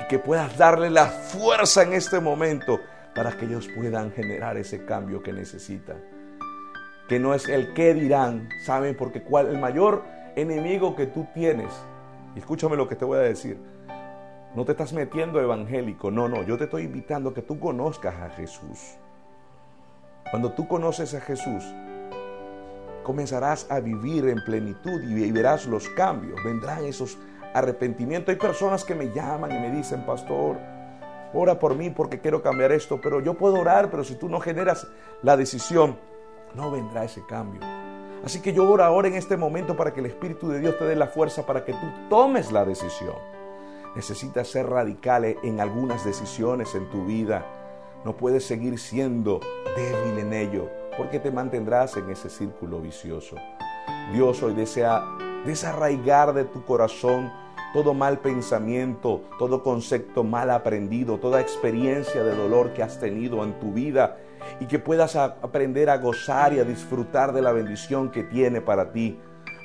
y 0.00 0.08
que 0.08 0.18
puedas 0.18 0.56
darle 0.56 0.90
la 0.90 1.06
fuerza 1.06 1.82
en 1.82 1.92
este 1.92 2.20
momento 2.20 2.80
para 3.14 3.36
que 3.36 3.44
ellos 3.44 3.68
puedan 3.76 4.12
generar 4.12 4.56
ese 4.56 4.84
cambio 4.84 5.22
que 5.22 5.32
necesitan. 5.32 5.96
Que 7.08 7.18
no 7.18 7.34
es 7.34 7.48
el 7.48 7.74
qué 7.74 7.94
dirán, 7.94 8.48
¿saben? 8.64 8.96
Porque 8.96 9.22
cuál, 9.22 9.48
el 9.48 9.58
mayor 9.58 10.02
enemigo 10.36 10.96
que 10.96 11.06
tú 11.06 11.26
tienes, 11.34 11.72
escúchame 12.36 12.76
lo 12.76 12.88
que 12.88 12.96
te 12.96 13.04
voy 13.04 13.18
a 13.18 13.22
decir, 13.22 13.58
no 14.54 14.64
te 14.64 14.72
estás 14.72 14.92
metiendo 14.92 15.40
evangélico, 15.40 16.10
no, 16.10 16.28
no, 16.28 16.42
yo 16.42 16.58
te 16.58 16.64
estoy 16.64 16.84
invitando 16.84 17.30
a 17.30 17.34
que 17.34 17.42
tú 17.42 17.58
conozcas 17.58 18.14
a 18.20 18.30
Jesús. 18.30 18.96
Cuando 20.30 20.52
tú 20.52 20.68
conoces 20.68 21.14
a 21.14 21.20
Jesús, 21.20 21.64
comenzarás 23.02 23.70
a 23.70 23.80
vivir 23.80 24.28
en 24.28 24.42
plenitud 24.44 25.02
y 25.02 25.30
verás 25.30 25.66
los 25.66 25.88
cambios. 25.90 26.42
Vendrán 26.44 26.84
esos 26.84 27.18
arrepentimientos. 27.52 28.32
Hay 28.32 28.38
personas 28.38 28.84
que 28.84 28.94
me 28.94 29.12
llaman 29.12 29.52
y 29.52 29.58
me 29.58 29.70
dicen, 29.70 30.06
pastor, 30.06 30.58
ora 31.34 31.58
por 31.58 31.74
mí 31.74 31.90
porque 31.90 32.20
quiero 32.20 32.42
cambiar 32.42 32.72
esto, 32.72 33.00
pero 33.00 33.20
yo 33.20 33.34
puedo 33.34 33.60
orar, 33.60 33.90
pero 33.90 34.04
si 34.04 34.14
tú 34.14 34.28
no 34.28 34.40
generas 34.40 34.86
la 35.22 35.36
decisión, 35.36 35.98
no 36.54 36.70
vendrá 36.70 37.04
ese 37.04 37.24
cambio. 37.26 37.60
Así 38.24 38.40
que 38.40 38.52
yo 38.52 38.68
oro 38.68 38.84
ahora 38.84 39.08
en 39.08 39.14
este 39.14 39.36
momento 39.36 39.76
para 39.76 39.92
que 39.92 40.00
el 40.00 40.06
Espíritu 40.06 40.48
de 40.48 40.60
Dios 40.60 40.78
te 40.78 40.84
dé 40.84 40.94
la 40.94 41.08
fuerza 41.08 41.44
para 41.44 41.64
que 41.64 41.72
tú 41.72 41.86
tomes 42.08 42.52
la 42.52 42.64
decisión. 42.64 43.16
Necesitas 43.96 44.48
ser 44.48 44.68
radical 44.68 45.24
en 45.24 45.60
algunas 45.60 46.04
decisiones 46.04 46.74
en 46.74 46.88
tu 46.90 47.04
vida. 47.04 47.44
No 48.04 48.16
puedes 48.16 48.44
seguir 48.46 48.78
siendo 48.78 49.40
débil 49.76 50.18
en 50.18 50.32
ello 50.32 50.70
porque 50.96 51.18
te 51.18 51.30
mantendrás 51.30 51.96
en 51.96 52.10
ese 52.10 52.30
círculo 52.30 52.80
vicioso. 52.80 53.36
Dios 54.12 54.42
hoy 54.42 54.54
desea 54.54 55.04
desarraigar 55.44 56.32
de 56.32 56.44
tu 56.44 56.64
corazón 56.64 57.30
todo 57.72 57.94
mal 57.94 58.18
pensamiento, 58.18 59.22
todo 59.38 59.62
concepto 59.62 60.24
mal 60.24 60.50
aprendido, 60.50 61.18
toda 61.18 61.40
experiencia 61.40 62.22
de 62.22 62.36
dolor 62.36 62.74
que 62.74 62.82
has 62.82 63.00
tenido 63.00 63.42
en 63.42 63.58
tu 63.58 63.72
vida 63.72 64.18
y 64.60 64.66
que 64.66 64.78
puedas 64.78 65.16
aprender 65.16 65.90
a 65.90 65.98
gozar 65.98 66.52
y 66.52 66.60
a 66.60 66.64
disfrutar 66.64 67.32
de 67.32 67.42
la 67.42 67.52
bendición 67.52 68.10
que 68.10 68.22
tiene 68.24 68.60
para 68.60 68.92
ti. 68.92 69.18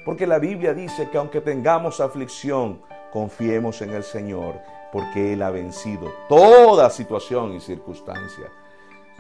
Porque 0.06 0.28
la 0.28 0.40
Biblia 0.40 0.74
dice 0.74 1.10
que 1.10 1.18
aunque 1.18 1.42
tengamos 1.42 2.00
aflicción, 2.00 2.82
confiemos 3.12 3.82
en 3.82 3.92
el 3.92 4.04
Señor, 4.04 4.60
porque 4.92 5.34
Él 5.34 5.42
ha 5.42 5.50
vencido 5.50 6.12
toda 6.30 6.90
situación 6.90 7.54
y 7.54 7.60
circunstancia. 7.60 8.46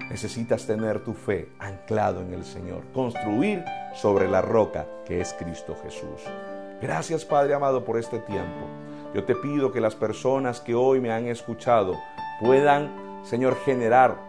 Necesitas 0.09 0.65
tener 0.65 1.03
tu 1.03 1.13
fe 1.13 1.49
anclado 1.59 2.21
en 2.21 2.33
el 2.33 2.45
Señor, 2.45 2.83
construir 2.93 3.63
sobre 3.95 4.27
la 4.27 4.41
roca 4.41 4.85
que 5.05 5.19
es 5.19 5.33
Cristo 5.33 5.75
Jesús. 5.83 6.21
Gracias 6.81 7.25
Padre 7.25 7.55
amado 7.55 7.83
por 7.83 7.97
este 7.97 8.19
tiempo. 8.19 8.67
Yo 9.13 9.23
te 9.23 9.35
pido 9.35 9.71
que 9.71 9.81
las 9.81 9.95
personas 9.95 10.61
que 10.61 10.75
hoy 10.75 11.01
me 11.01 11.11
han 11.11 11.25
escuchado 11.25 11.95
puedan, 12.39 13.23
Señor, 13.23 13.57
generar 13.65 14.26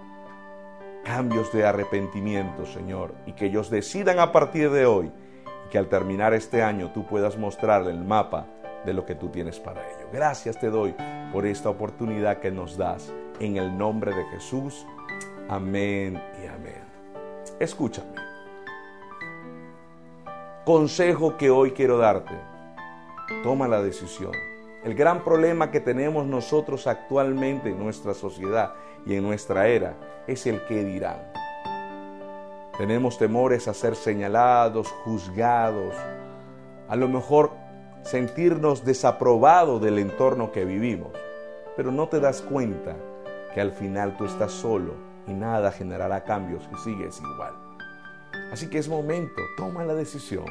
cambios 1.09 1.51
de 1.55 1.65
arrepentimiento, 1.65 2.67
Señor, 2.67 3.15
y 3.25 3.33
que 3.33 3.47
ellos 3.47 3.71
decidan 3.71 4.19
a 4.19 4.31
partir 4.31 4.71
de 4.71 4.85
hoy 4.85 5.11
que 5.71 5.79
al 5.79 5.89
terminar 5.89 6.35
este 6.35 6.63
año 6.63 6.93
tú 6.93 7.07
puedas 7.07 7.39
mostrarle 7.39 7.93
el 7.93 8.05
mapa 8.05 8.47
de 8.85 8.93
lo 8.93 9.07
que 9.07 9.15
tú 9.15 9.31
tienes 9.31 9.59
para 9.59 9.81
ello. 9.89 10.07
Gracias 10.13 10.61
te 10.61 10.69
doy 10.69 10.95
por 11.33 11.47
esta 11.47 11.71
oportunidad 11.71 12.41
que 12.41 12.51
nos 12.51 12.77
das 12.77 13.11
en 13.41 13.57
el 13.57 13.79
nombre 13.79 14.15
de 14.15 14.23
Jesús. 14.27 14.87
Amén 15.49 16.23
y 16.45 16.47
amén. 16.47 16.85
Escúchame. 17.59 18.13
Consejo 20.67 21.39
que 21.39 21.49
hoy 21.49 21.71
quiero 21.71 21.97
darte. 21.97 22.35
Toma 23.43 23.67
la 23.67 23.81
decisión. 23.81 24.33
El 24.85 24.95
gran 24.95 25.25
problema 25.25 25.73
que 25.73 25.81
tenemos 25.81 26.27
nosotros 26.27 26.87
actualmente 26.87 27.71
en 27.71 27.79
nuestra 27.79 28.15
sociedad 28.15 28.75
y 29.05 29.15
en 29.15 29.25
nuestra 29.25 29.67
era 29.67 29.97
es 30.27 30.47
el 30.47 30.65
que 30.67 30.85
dirán. 30.85 31.33
Tenemos 32.79 33.19
temores 33.19 33.67
a 33.67 33.75
ser 33.75 33.97
señalados, 33.97 34.89
juzgados, 35.05 35.95
a 36.89 36.95
lo 36.95 37.09
mejor 37.09 37.51
sentirnos 38.03 38.85
desaprobados 38.85 39.83
del 39.83 39.99
entorno 39.99 40.53
que 40.53 40.65
vivimos, 40.65 41.11
pero 41.77 41.91
no 41.91 42.09
te 42.09 42.21
das 42.21 42.41
cuenta 42.41 42.95
que 43.53 43.61
al 43.61 43.73
final 43.73 44.17
tú 44.17 44.27
estás 44.27 44.53
solo 44.53 44.95
y 45.27 45.33
nada 45.33 45.73
generará 45.73 46.23
cambios 46.23 46.69
si 46.71 46.91
sigues 46.91 47.21
igual. 47.21 47.55
Así 48.53 48.71
que 48.71 48.79
es 48.79 48.89
momento, 48.89 49.43
toma 49.57 49.85
la 49.85 49.95
decisión. 49.95 50.47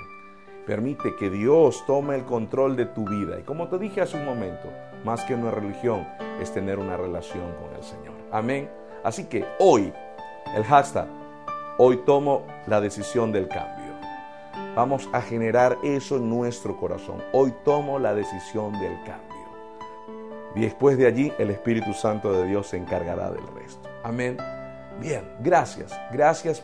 Permite 0.68 1.16
que 1.16 1.30
Dios 1.30 1.86
tome 1.88 2.16
el 2.16 2.26
control 2.26 2.76
de 2.76 2.88
tu 2.88 3.06
vida. 3.06 3.40
Y 3.40 3.44
como 3.44 3.70
te 3.70 3.80
dije 3.80 4.02
hace 4.02 4.18
un 4.18 4.26
momento, 4.26 4.70
más 5.06 5.24
que 5.24 5.34
una 5.34 5.50
religión 5.50 6.06
es 6.42 6.52
tener 6.52 6.78
una 6.78 6.98
relación 6.98 7.54
con 7.54 7.74
el 7.74 7.84
Señor. 7.84 8.14
Amén. 8.34 8.70
Así 9.02 9.24
que 9.24 9.46
hoy, 9.60 9.94
el 10.54 10.66
hashtag, 10.66 11.08
hoy 11.78 11.96
tomo 12.06 12.46
la 12.68 12.82
decisión 12.82 13.32
del 13.32 13.48
cambio. 13.48 13.94
Vamos 14.76 15.08
a 15.14 15.22
generar 15.22 15.78
eso 15.84 16.18
en 16.18 16.30
nuestro 16.30 16.76
corazón. 16.76 17.24
Hoy 17.32 17.54
tomo 17.64 17.98
la 17.98 18.14
decisión 18.14 18.74
del 18.74 18.98
cambio. 19.06 19.38
Y 20.54 20.60
después 20.60 20.98
de 20.98 21.08
allí, 21.08 21.32
el 21.40 21.50
Espíritu 21.50 21.94
Santo 21.94 22.34
de 22.34 22.46
Dios 22.46 22.68
se 22.68 22.76
encargará 22.76 23.32
del 23.32 23.48
resto. 23.56 23.88
Amén. 24.04 24.36
Bien, 25.00 25.24
gracias. 25.40 25.98
Gracias 26.12 26.62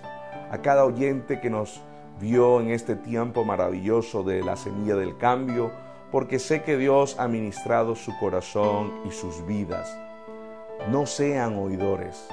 a 0.51 0.58
cada 0.58 0.84
oyente 0.84 1.39
que 1.39 1.49
nos 1.49 1.82
vio 2.20 2.61
en 2.61 2.70
este 2.70 2.95
tiempo 2.95 3.43
maravilloso 3.43 4.24
de 4.24 4.43
la 4.43 4.55
semilla 4.55 4.95
del 4.95 5.18
cambio, 5.18 5.72
porque 6.11 6.39
sé 6.39 6.64
que 6.64 6.78
Dios 6.78 7.16
ha 7.20 7.28
ministrado 7.28 7.95
su 7.95 8.11
corazón 8.20 8.93
y 9.05 9.11
sus 9.11 9.45
vidas. 9.45 9.97
No 10.89 11.05
sean 11.05 11.55
oidores, 11.57 12.28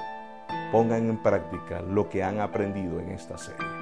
pongan 0.71 1.09
en 1.09 1.17
práctica 1.17 1.81
lo 1.81 2.09
que 2.09 2.23
han 2.23 2.39
aprendido 2.39 2.99
en 2.99 3.11
esta 3.11 3.37
serie. 3.37 3.81